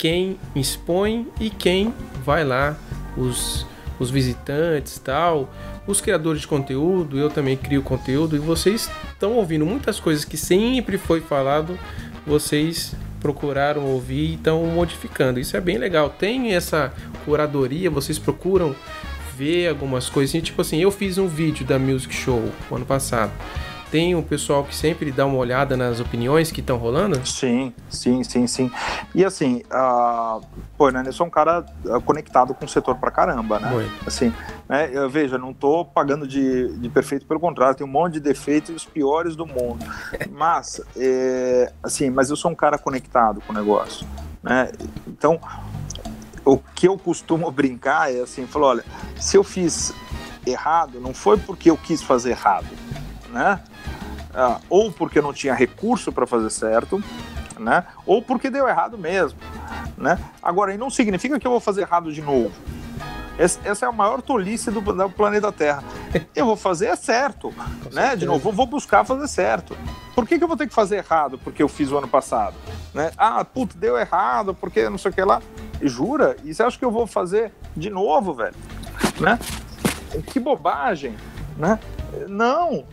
[0.00, 1.92] quem expõe e quem
[2.24, 2.74] vai lá,
[3.18, 3.66] os,
[3.98, 5.52] os visitantes tal
[5.86, 10.36] os criadores de conteúdo, eu também crio conteúdo e vocês estão ouvindo muitas coisas que
[10.38, 11.78] sempre foi falado,
[12.26, 15.38] vocês procuraram ouvir e estão modificando.
[15.40, 16.08] Isso é bem legal.
[16.08, 16.92] Tem essa
[17.24, 18.74] curadoria, vocês procuram
[19.36, 20.46] ver algumas coisinhas.
[20.46, 23.32] Tipo assim, eu fiz um vídeo da Music Show ano passado
[23.90, 27.24] tem o pessoal que sempre dá uma olhada nas opiniões que estão rolando?
[27.26, 28.70] Sim, sim, sim, sim.
[29.14, 30.40] E assim, uh,
[30.78, 33.72] pô, né, eu sou um cara ah, conectado com o setor pra caramba, né?
[33.74, 33.90] Oi.
[34.06, 34.32] Assim,
[34.68, 38.20] né, eu vejo, não tô pagando de, de perfeito, pelo contrário, tem um monte de
[38.20, 39.84] defeitos os piores do mundo.
[40.30, 44.06] Mas, é, assim, mas eu sou um cara conectado com o negócio,
[44.42, 44.70] né?
[45.06, 45.40] Então,
[46.44, 48.84] o que eu costumo brincar é assim, falou, olha,
[49.16, 49.92] se eu fiz
[50.46, 52.68] errado, não foi porque eu quis fazer errado,
[53.30, 53.60] né?
[54.34, 57.02] Ah, ou porque não tinha recurso para fazer certo,
[57.58, 57.84] né?
[58.06, 59.38] Ou porque deu errado mesmo,
[59.96, 60.18] né?
[60.42, 62.52] Agora, não significa que eu vou fazer errado de novo.
[63.38, 65.82] Essa é a maior tolice do, do planeta Terra.
[66.36, 67.54] Eu vou fazer é certo,
[67.90, 68.14] né?
[68.14, 69.74] De novo, vou buscar fazer certo.
[70.14, 72.54] Por que, que eu vou ter que fazer errado porque eu fiz o ano passado?
[72.92, 73.10] Né?
[73.16, 75.40] Ah, puta, deu errado porque não sei o que lá.
[75.80, 76.36] Jura?
[76.44, 78.54] E você acha que eu vou fazer de novo, velho?
[79.18, 79.38] Né?
[80.26, 81.14] Que bobagem,
[81.56, 81.78] né?
[82.28, 82.84] Não,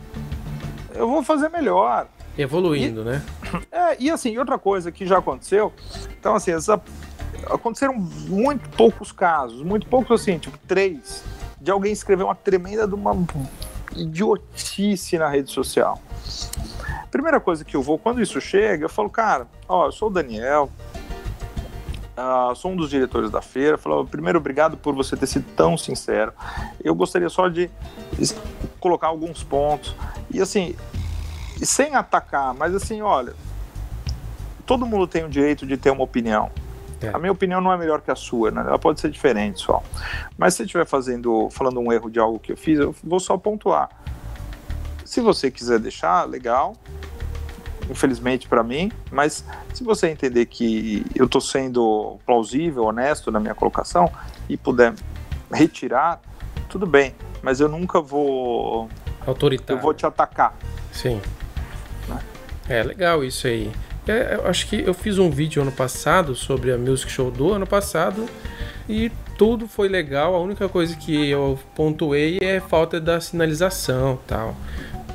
[0.98, 2.08] eu vou fazer melhor.
[2.36, 3.22] Evoluindo, e, né?
[3.70, 5.72] É, e assim, outra coisa que já aconteceu,
[6.18, 6.80] então assim, essa,
[7.46, 11.24] aconteceram muito poucos casos, muito poucos assim, tipo três,
[11.60, 13.16] de alguém escrever uma tremenda de uma
[13.96, 16.00] idiotice na rede social.
[17.10, 20.12] Primeira coisa que eu vou, quando isso chega, eu falo, cara, ó, eu sou o
[20.12, 20.70] Daniel,
[22.18, 23.78] uh, sou um dos diretores da feira.
[23.78, 26.32] Falou, primeiro, obrigado por você ter sido tão sincero.
[26.82, 27.70] Eu gostaria só de
[28.80, 29.94] colocar alguns pontos.
[30.30, 30.74] E assim,
[31.62, 33.34] sem atacar, mas assim, olha,
[34.66, 36.50] todo mundo tem o direito de ter uma opinião.
[37.00, 37.08] É.
[37.08, 38.60] A minha opinião não é melhor que a sua, né?
[38.60, 39.82] Ela pode ser diferente só.
[40.36, 43.36] Mas se estiver fazendo, falando um erro de algo que eu fiz, eu vou só
[43.38, 43.88] pontuar.
[45.04, 46.74] Se você quiser deixar, legal
[47.90, 53.54] infelizmente para mim, mas se você entender que eu estou sendo plausível, honesto na minha
[53.54, 54.10] colocação
[54.48, 54.94] e puder
[55.52, 56.20] retirar,
[56.68, 58.88] tudo bem, mas eu nunca vou
[59.26, 59.78] autoritário.
[59.78, 60.56] Eu vou te atacar.
[60.92, 61.20] Sim.
[62.08, 62.18] Né?
[62.68, 63.70] É legal isso aí.
[64.06, 67.52] É, eu acho que eu fiz um vídeo ano passado sobre a Music Show do
[67.52, 68.26] ano passado
[68.88, 70.34] e tudo foi legal.
[70.34, 74.54] A única coisa que eu pontuei é falta da sinalização, tal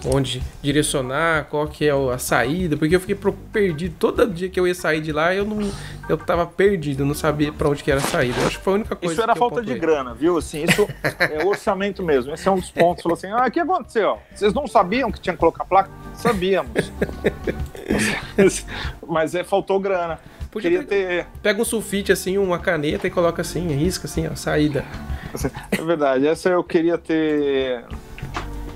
[0.06, 3.18] onde direcionar, qual que é a saída, porque eu fiquei
[3.52, 3.96] perdido.
[3.98, 5.72] Todo dia que eu ia sair de lá, eu não
[6.10, 8.40] eu tava perdido, não sabia para onde que era a saída.
[8.42, 10.38] Eu acho que foi a única coisa Isso era falta de grana, viu?
[10.38, 10.88] Assim, isso
[11.20, 12.34] é orçamento mesmo.
[12.34, 13.04] Esse é um dos pontos.
[13.04, 14.20] Falou assim: "Ah, o que aconteceu?
[14.34, 16.92] Vocês não sabiam que tinha que colocar placa?" Sabíamos.
[19.08, 20.20] Mas é faltou grana.
[20.52, 21.28] Podia Queria ter...
[21.42, 24.86] Pega um sulfite assim, uma caneta e coloca assim, risca assim, a saída.
[25.72, 26.28] É verdade.
[26.28, 27.84] Essa eu queria ter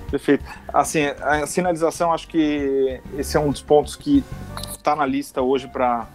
[0.10, 0.44] Perfeito.
[0.74, 4.24] Assim, a sinalização, acho que esse é um dos pontos que
[4.70, 6.08] está na lista hoje para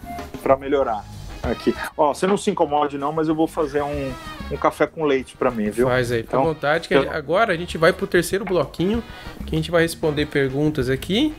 [0.59, 1.05] melhorar
[1.43, 1.75] aqui.
[1.97, 4.13] Ó, você não se incomode não, mas eu vou fazer um,
[4.51, 5.89] um café com leite para mim, viu?
[5.89, 6.89] Faz aí, fica então, à vontade.
[6.89, 7.11] Que eu...
[7.11, 9.03] Agora a gente vai pro terceiro bloquinho,
[9.47, 11.35] que a gente vai responder perguntas aqui.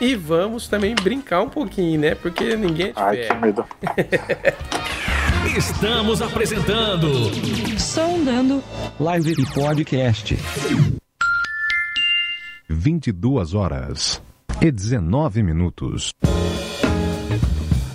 [0.00, 2.14] E vamos também brincar um pouquinho, né?
[2.14, 3.64] Porque ninguém é Ai, que medo.
[5.56, 7.08] Estamos apresentando
[7.80, 8.62] Sondando
[9.00, 10.36] Live e Podcast.
[12.68, 14.22] 22 horas
[14.60, 16.12] e 19 minutos.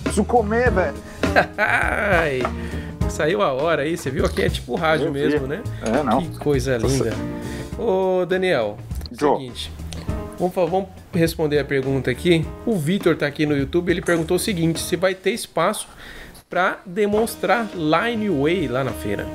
[0.02, 0.96] Preciso comer, velho.
[3.08, 4.24] Saiu a hora aí, você viu?
[4.24, 5.62] Aqui é tipo rádio mesmo, né?
[5.82, 6.20] É, não.
[6.22, 7.12] Que coisa linda.
[7.78, 8.76] Ô, Daniel,
[9.12, 9.38] Joe.
[9.38, 9.72] seguinte.
[10.38, 12.44] Vamos, vamos responder a pergunta aqui.
[12.66, 15.86] O Vitor tá aqui no YouTube, ele perguntou o seguinte: se vai ter espaço
[16.50, 19.26] para demonstrar Lineway lá na feira.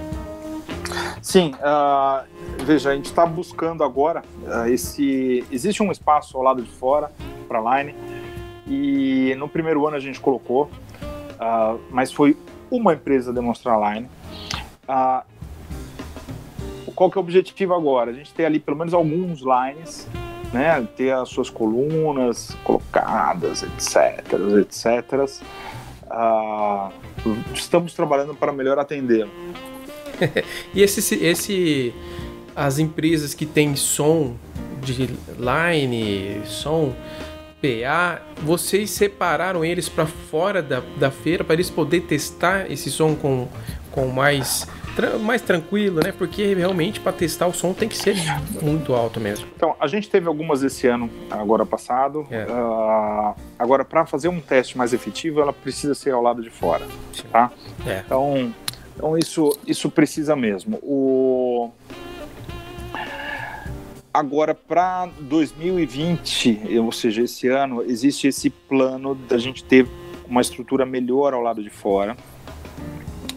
[1.21, 2.25] Sim, uh,
[2.63, 5.45] veja, a gente está buscando agora uh, esse.
[5.51, 7.11] Existe um espaço ao lado de fora
[7.47, 7.95] para Line
[8.67, 12.37] e no primeiro ano a gente colocou, uh, mas foi
[12.71, 14.07] uma empresa demonstrar Line.
[16.95, 18.11] qual que é o objetivo agora?
[18.11, 20.07] A gente tem ali pelo menos alguns lines,
[20.53, 20.87] né?
[20.95, 25.43] Ter as suas colunas colocadas, etc, etc.
[27.53, 29.31] Estamos trabalhando para melhor atendê-lo.
[30.73, 31.93] E esse, esse.
[32.55, 34.35] As empresas que têm som
[34.81, 36.93] de line, som
[37.61, 43.15] PA, vocês separaram eles para fora da, da feira para eles poderem testar esse som
[43.15, 43.47] com,
[43.91, 44.65] com mais,
[45.21, 46.11] mais tranquilo, né?
[46.11, 48.15] Porque realmente para testar o som tem que ser
[48.61, 49.47] muito alto mesmo.
[49.55, 52.25] Então, a gente teve algumas esse ano, agora passado.
[52.31, 52.45] É.
[52.49, 56.85] Ah, agora, para fazer um teste mais efetivo, ela precisa ser ao lado de fora,
[57.13, 57.23] Sim.
[57.31, 57.51] tá?
[57.85, 58.01] É.
[58.05, 58.53] Então,
[58.99, 60.77] então isso, isso precisa mesmo.
[60.83, 61.71] O...
[64.13, 69.87] Agora, para 2020, ou seja, esse ano, existe esse plano da gente ter
[70.27, 72.17] uma estrutura melhor ao lado de fora.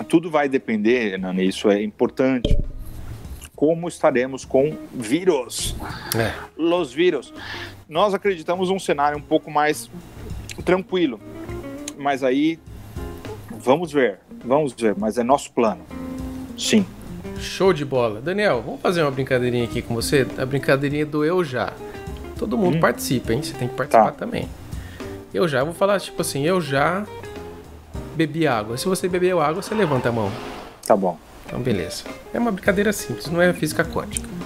[0.09, 2.59] Tudo vai depender, Nani, isso é importante.
[3.55, 5.77] Como estaremos com vírus?
[6.17, 6.33] É.
[6.57, 7.33] Los vírus.
[7.89, 9.89] Nós acreditamos um cenário um pouco mais
[10.65, 11.21] tranquilo,
[11.97, 12.59] mas aí
[13.63, 15.82] vamos ver, vamos ver, mas é nosso plano.
[16.59, 16.84] Sim.
[17.38, 18.20] Show de bola.
[18.20, 20.26] Daniel, vamos fazer uma brincadeirinha aqui com você?
[20.38, 21.72] A brincadeirinha do eu já.
[22.38, 22.80] Todo mundo Hum.
[22.80, 23.43] participa, hein?
[23.43, 24.12] Você tem que participar Tá.
[24.12, 24.49] também.
[25.32, 27.05] Eu já, vou falar tipo assim, eu já
[28.14, 28.76] bebi água.
[28.76, 30.30] Se você bebeu água, você levanta a mão.
[30.86, 31.18] Tá bom.
[31.47, 32.05] Então, beleza.
[32.32, 34.28] É uma brincadeira simples, não é física quântica.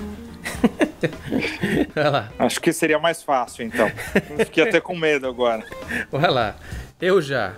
[1.95, 3.91] Vai lá, Acho que seria mais fácil, então.
[4.39, 5.65] Fiquei até com medo agora.
[6.11, 6.57] vai lá.
[7.01, 7.53] Eu já.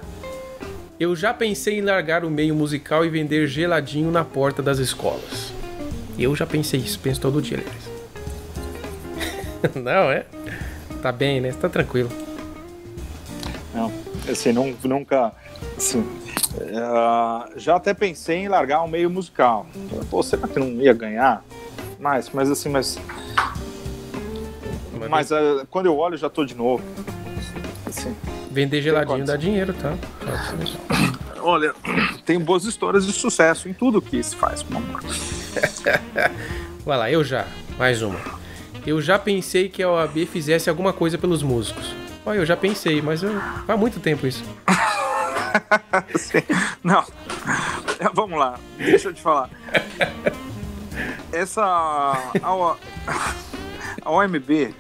[1.00, 5.52] Eu já pensei em largar o meio musical e vender geladinho na porta das escolas.
[6.18, 7.88] Eu já pensei isso, penso todo dia, aliás.
[9.76, 10.26] Não, é?
[11.00, 11.52] Tá bem, né?
[11.52, 12.10] Tá tranquilo.
[13.72, 13.92] Não,
[14.28, 15.32] assim, não, nunca.
[15.76, 16.04] Assim,
[16.74, 19.66] ah, já até pensei em largar o meio musical.
[20.10, 21.44] Pô, será que não ia ganhar?
[22.00, 22.98] Mas, mas assim, mas.
[25.08, 26.82] Mas ah, quando eu olho, já tô de novo.
[27.86, 28.16] Assim,
[28.50, 29.94] Vender geladinho dá dinheiro, tá?
[31.42, 31.74] olha,
[32.24, 35.00] tem boas histórias de sucesso em tudo que se faz, meu amor.
[36.84, 37.46] Vai lá, eu já.
[37.78, 38.18] Mais uma.
[38.86, 41.94] Eu já pensei que a OAB fizesse alguma coisa pelos músicos.
[42.24, 43.38] Olha, eu já pensei, mas eu...
[43.66, 44.42] faz muito tempo isso.
[46.82, 47.04] Não.
[48.14, 49.50] Vamos lá, deixa eu te falar.
[51.32, 51.62] Essa.
[52.42, 52.76] A, O-
[54.04, 54.74] a OMB,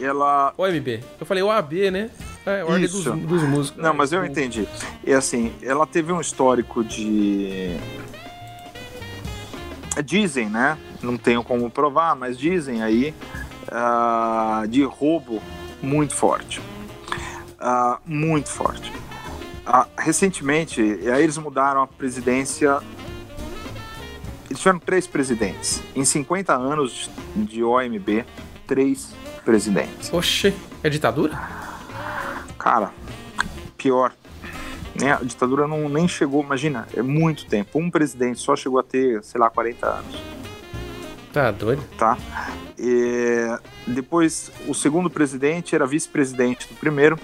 [0.00, 0.54] ela.
[0.56, 1.00] OMB.
[1.18, 2.10] Eu falei OAB, né?
[2.46, 3.82] É, Ordem dos, dos músicos.
[3.82, 4.66] Não, mas eu entendi.
[5.04, 7.76] E assim, ela teve um histórico de.
[10.04, 10.78] Dizem, né?
[11.02, 13.14] Não tenho como provar, mas dizem aí
[13.70, 15.42] ah, de roubo
[15.82, 16.60] muito forte.
[17.58, 18.92] Ah, muito forte.
[19.66, 22.78] Ah, recentemente, aí eles mudaram a presidência.
[24.48, 25.82] Eles tiveram três presidentes.
[25.94, 28.24] Em 50 anos de OMB,
[28.66, 29.14] três
[29.44, 30.12] presidentes.
[30.12, 31.59] Oxe, é ditadura?
[32.60, 32.92] Cara,
[33.76, 34.12] pior.
[35.00, 35.12] Né?
[35.12, 37.78] A ditadura não, nem chegou, imagina, é muito tempo.
[37.78, 40.22] Um presidente só chegou a ter, sei lá, 40 anos,
[41.32, 41.82] Tá doido.
[41.96, 42.18] tá?
[42.78, 43.56] E
[43.86, 47.18] depois, o segundo presidente era vice-presidente do primeiro,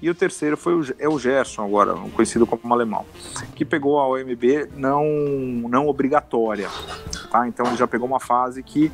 [0.00, 3.06] e o terceiro foi o, é o Gerson, agora, conhecido como alemão,
[3.54, 5.04] que pegou a OMB não,
[5.68, 6.68] não obrigatória,
[7.30, 7.46] tá?
[7.46, 8.90] Então ele já pegou uma fase que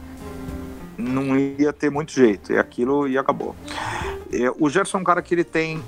[0.99, 3.55] não ia ter muito jeito, e aquilo e acabou.
[4.33, 5.83] É, o Gerson é um cara que ele tem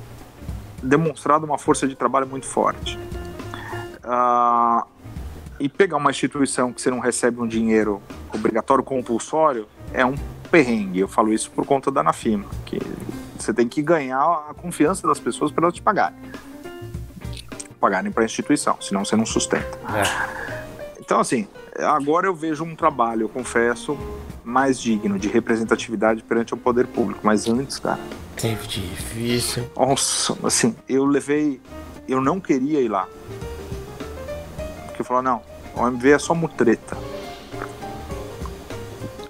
[0.83, 2.99] demonstrado uma força de trabalho muito forte.
[4.05, 4.87] Ah,
[5.59, 8.01] e pegar uma instituição que você não recebe um dinheiro
[8.32, 10.15] obrigatório compulsório é um
[10.51, 11.01] perrengue.
[11.01, 12.78] Eu falo isso por conta da Anafima, que
[13.39, 16.19] você tem que ganhar a confiança das pessoas para elas te pagarem.
[17.78, 19.78] Pagarem para a instituição, senão você não sustenta.
[19.95, 21.01] É.
[21.01, 21.47] Então, assim,
[21.82, 23.97] agora eu vejo um trabalho, eu confesso,
[24.44, 27.20] mais digno de representatividade perante o poder público.
[27.23, 28.01] Mas antes, cara,
[28.36, 29.70] Que difícil.
[29.77, 31.61] nossa, assim, eu levei.
[32.09, 33.07] Eu não queria ir lá.
[34.86, 35.43] Porque eu falava, não,
[35.77, 36.97] o OMV é só mutreta.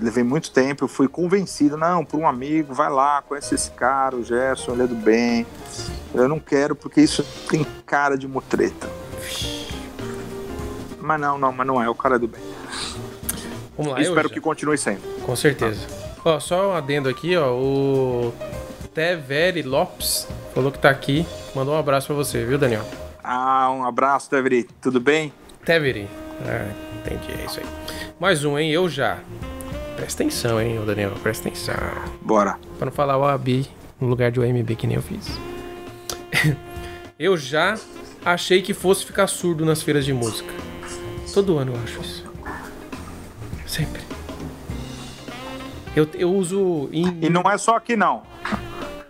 [0.01, 4.17] Levei muito tempo, eu fui convencido, não, por um amigo, vai lá, conhece esse cara,
[4.17, 5.47] o Gerson, ele é do bem.
[6.15, 8.89] Eu não quero porque isso tem cara de mutreta.
[11.11, 12.41] Mas não, não, mas não é, o cara do bem.
[13.77, 14.35] Vamos lá, espero já.
[14.35, 15.01] que continue sendo.
[15.27, 15.85] Com certeza.
[16.25, 17.53] Ó, só um adendo aqui, ó.
[17.53, 18.33] O
[18.95, 21.27] Teveri Lopes falou que tá aqui.
[21.53, 22.85] Mandou um abraço pra você, viu, Daniel?
[23.25, 24.69] Ah, um abraço, Deveri.
[24.81, 25.33] Tudo bem?
[25.65, 26.07] Teveri.
[26.47, 27.67] Ah, entendi, é isso aí.
[28.21, 28.71] Mais um, hein?
[28.71, 29.19] Eu já.
[29.97, 31.11] Presta atenção, hein, Daniel.
[31.25, 31.75] Presta atenção.
[32.23, 32.57] Bora.
[32.79, 33.67] Pra não falar OAB
[34.01, 35.27] no lugar de OMB, que nem eu fiz.
[37.19, 37.77] eu já
[38.25, 40.70] achei que fosse ficar surdo nas feiras de música.
[41.33, 42.25] Todo ano eu acho isso.
[43.67, 44.03] Sempre.
[45.95, 48.23] Eu, eu uso em E não é só aqui, não.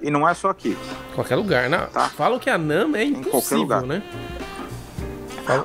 [0.01, 0.77] E não é só aqui.
[1.15, 1.89] qualquer lugar, né?
[1.93, 2.09] Tá.
[2.09, 3.83] Falam que a NAM é impossível, lugar.
[3.83, 4.03] né?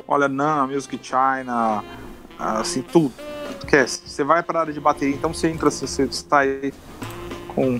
[0.07, 1.83] Olha, NAM, Music China,
[2.37, 3.13] assim, tudo.
[3.59, 4.01] Esquece.
[4.05, 6.73] Você vai para a área de bateria, então você entra, você, você está aí
[7.53, 7.79] com.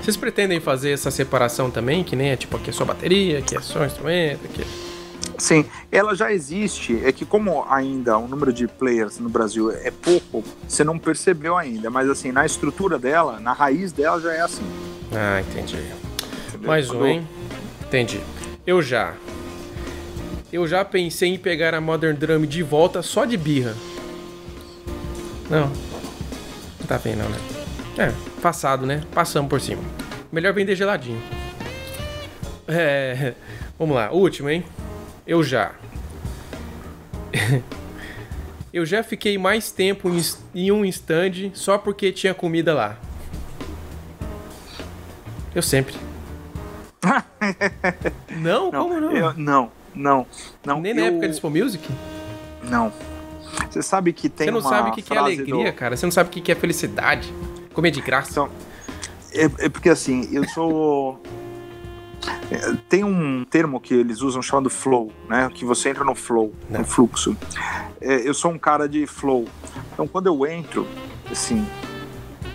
[0.00, 2.04] Vocês pretendem fazer essa separação também?
[2.04, 4.83] Que nem é tipo, aqui é só bateria, aqui é só instrumento, aqui é...
[5.38, 7.00] Sim, ela já existe.
[7.04, 11.56] É que, como ainda o número de players no Brasil é pouco, você não percebeu
[11.56, 11.90] ainda.
[11.90, 14.64] Mas, assim, na estrutura dela, na raiz dela já é assim.
[15.12, 15.76] Ah, entendi.
[16.48, 16.68] entendeu?
[16.68, 17.28] Mais um, hein?
[17.86, 18.20] Entendi.
[18.66, 19.14] Eu já.
[20.52, 23.74] Eu já pensei em pegar a Modern Drum de volta só de birra.
[25.50, 25.68] Não.
[25.68, 27.38] Não tá bem, não, né?
[27.98, 29.02] É, passado, né?
[29.12, 29.82] Passamos por cima.
[30.32, 31.20] Melhor vender geladinho.
[32.66, 33.34] É.
[33.78, 34.64] Vamos lá, último, hein?
[35.26, 35.72] Eu já.
[38.72, 40.10] Eu já fiquei mais tempo
[40.52, 42.96] em um stand só porque tinha comida lá.
[45.54, 45.94] Eu sempre.
[48.36, 49.12] não, como não?
[49.12, 50.26] eu- não, não,
[50.66, 50.80] não.
[50.80, 51.88] Nem na eu- época de Expo Music?
[52.64, 52.92] Não.
[53.70, 55.96] Você sabe que tem Você não uma sabe o que, que é alegria, do- cara.
[55.96, 57.32] Você não sabe o que, que é felicidade.
[57.72, 58.30] Comer de graça.
[58.32, 58.50] Então,
[59.32, 61.22] é, é porque assim, eu sou.
[62.88, 65.50] Tem um termo que eles usam chamado flow, né?
[65.52, 66.78] Que você entra no flow, Né.
[66.78, 67.36] no fluxo.
[68.00, 69.46] É, eu sou um cara de flow.
[69.92, 70.86] Então, quando eu entro,
[71.30, 71.66] assim,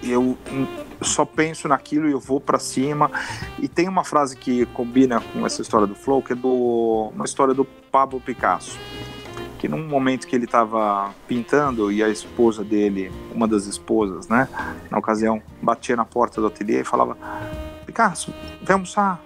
[0.03, 0.37] eu
[1.01, 3.11] só penso naquilo e eu vou pra cima.
[3.59, 7.25] E tem uma frase que combina com essa história do flow, que é do, uma
[7.25, 8.77] história do Pablo Picasso.
[9.57, 14.47] Que num momento que ele estava pintando e a esposa dele, uma das esposas, né,
[14.89, 17.17] na ocasião, batia na porta do ateliê e falava:
[17.85, 19.21] Picasso, vem almoçar,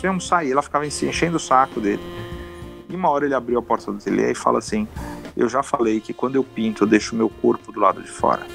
[0.00, 0.44] Vem almoçar.
[0.46, 2.02] E ela ficava enche- enchendo o saco dele.
[2.88, 4.86] E uma hora ele abriu a porta do ateliê e fala assim:
[5.36, 8.46] Eu já falei que quando eu pinto eu deixo meu corpo do lado de fora.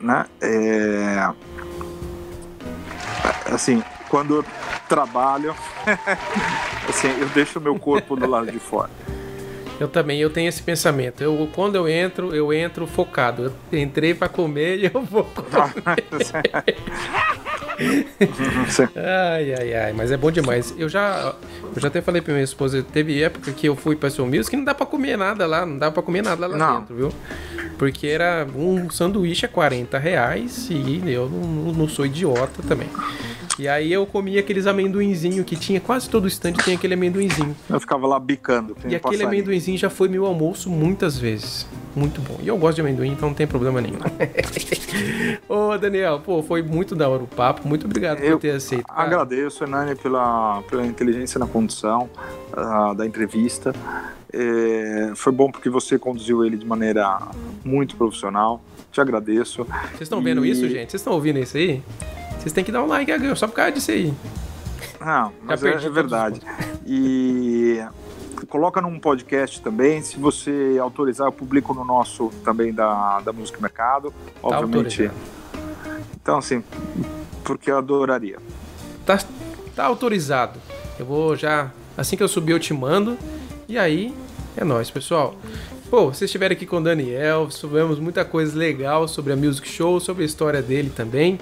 [0.00, 0.26] Né?
[0.40, 1.30] É...
[3.52, 4.44] Assim, quando eu
[4.88, 5.54] trabalho,
[6.88, 8.90] assim, eu deixo meu corpo do lado de fora.
[9.80, 11.22] Eu também, eu tenho esse pensamento.
[11.22, 13.54] Eu, quando eu entro, eu entro focado.
[13.70, 15.74] Eu entrei pra comer e eu vou comer.
[18.96, 20.74] Ai, ai, ai, mas é bom demais.
[20.76, 21.34] Eu já,
[21.74, 24.50] eu já até falei pra minha esposa, teve época que eu fui pra Soul Music
[24.50, 26.80] que não dá pra comer nada lá, não dá pra comer nada lá Não.
[26.80, 27.12] dentro, viu?
[27.78, 32.88] Porque era um sanduíche a 40 reais e eu não, não sou idiota também.
[33.58, 37.56] E aí eu comia aqueles amendoinzinhos que tinha, quase todo stand tinha aquele amendoinzinho.
[37.68, 38.74] Eu ficava lá bicando.
[38.76, 39.26] E aquele passarinho.
[39.28, 41.66] amendoinzinho já foi meu almoço muitas vezes.
[41.96, 42.38] Muito bom.
[42.40, 43.98] E eu gosto de amendoim, então não tem problema nenhum.
[45.48, 47.66] Ô, Daniel, pô, foi muito da hora o papo.
[47.66, 48.86] Muito obrigado Eu por ter aceito.
[48.86, 49.02] cara.
[49.02, 52.08] Agradeço, Hernani, pela, pela inteligência na condução
[52.52, 53.74] ah, da entrevista.
[54.32, 57.18] É, foi bom porque você conduziu ele de maneira
[57.64, 58.62] muito profissional.
[58.92, 59.64] Te agradeço.
[59.64, 60.90] Vocês estão vendo E- isso, gente?
[60.90, 61.82] Vocês estão ouvindo isso aí?
[62.48, 64.14] Vocês têm que dar um like Agão, só por causa disso aí.
[64.98, 66.40] Não, mas é, é verdade.
[66.86, 67.78] E
[68.48, 70.00] coloca num podcast também.
[70.00, 74.10] Se você autorizar, eu publico no nosso também da, da Música Mercado.
[74.10, 75.02] Tá Obviamente.
[75.02, 75.18] autorizado.
[76.22, 76.64] então, assim,
[77.44, 78.38] porque eu adoraria.
[79.04, 79.18] Tá,
[79.76, 80.58] tá autorizado.
[80.98, 81.70] Eu vou já.
[81.98, 83.18] Assim que eu subir, eu te mando.
[83.68, 84.14] E aí,
[84.56, 85.34] é nóis, pessoal.
[85.90, 90.00] Pô, vocês estiveram aqui com o Daniel, soubemos muita coisa legal sobre a Music Show,
[90.00, 91.38] sobre a história dele também.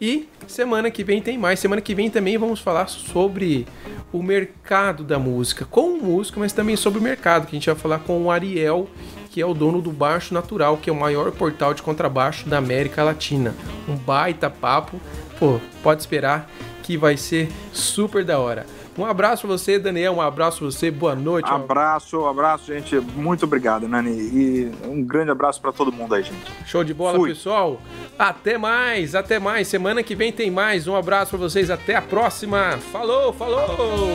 [0.00, 1.60] E semana que vem tem mais.
[1.60, 3.66] Semana que vem também vamos falar sobre
[4.10, 7.66] o mercado da música, com o músico, mas também sobre o mercado, que a gente
[7.66, 8.88] vai falar com o Ariel,
[9.30, 12.56] que é o dono do Baixo Natural, que é o maior portal de contrabaixo da
[12.56, 13.54] América Latina.
[13.86, 14.98] Um baita papo.
[15.38, 16.50] Pô, pode esperar
[16.82, 18.66] que vai ser super da hora.
[18.98, 20.14] Um abraço pra você, Daniel.
[20.14, 20.90] Um abraço pra você.
[20.90, 21.50] Boa noite.
[21.50, 22.96] Um Abraço, abraço, gente.
[22.96, 24.10] Muito obrigado, Nani.
[24.10, 26.36] E um grande abraço para todo mundo aí, gente.
[26.66, 27.30] Show de bola, Fui.
[27.30, 27.80] pessoal.
[28.18, 29.68] Até mais, até mais.
[29.68, 30.86] Semana que vem tem mais.
[30.86, 31.70] Um abraço pra vocês.
[31.70, 32.78] Até a próxima.
[32.92, 34.08] Falou, falou.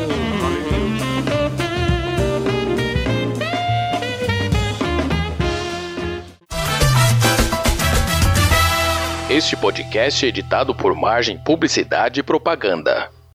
[9.29, 13.09] Este podcast é editado por Margem Publicidade e Propaganda.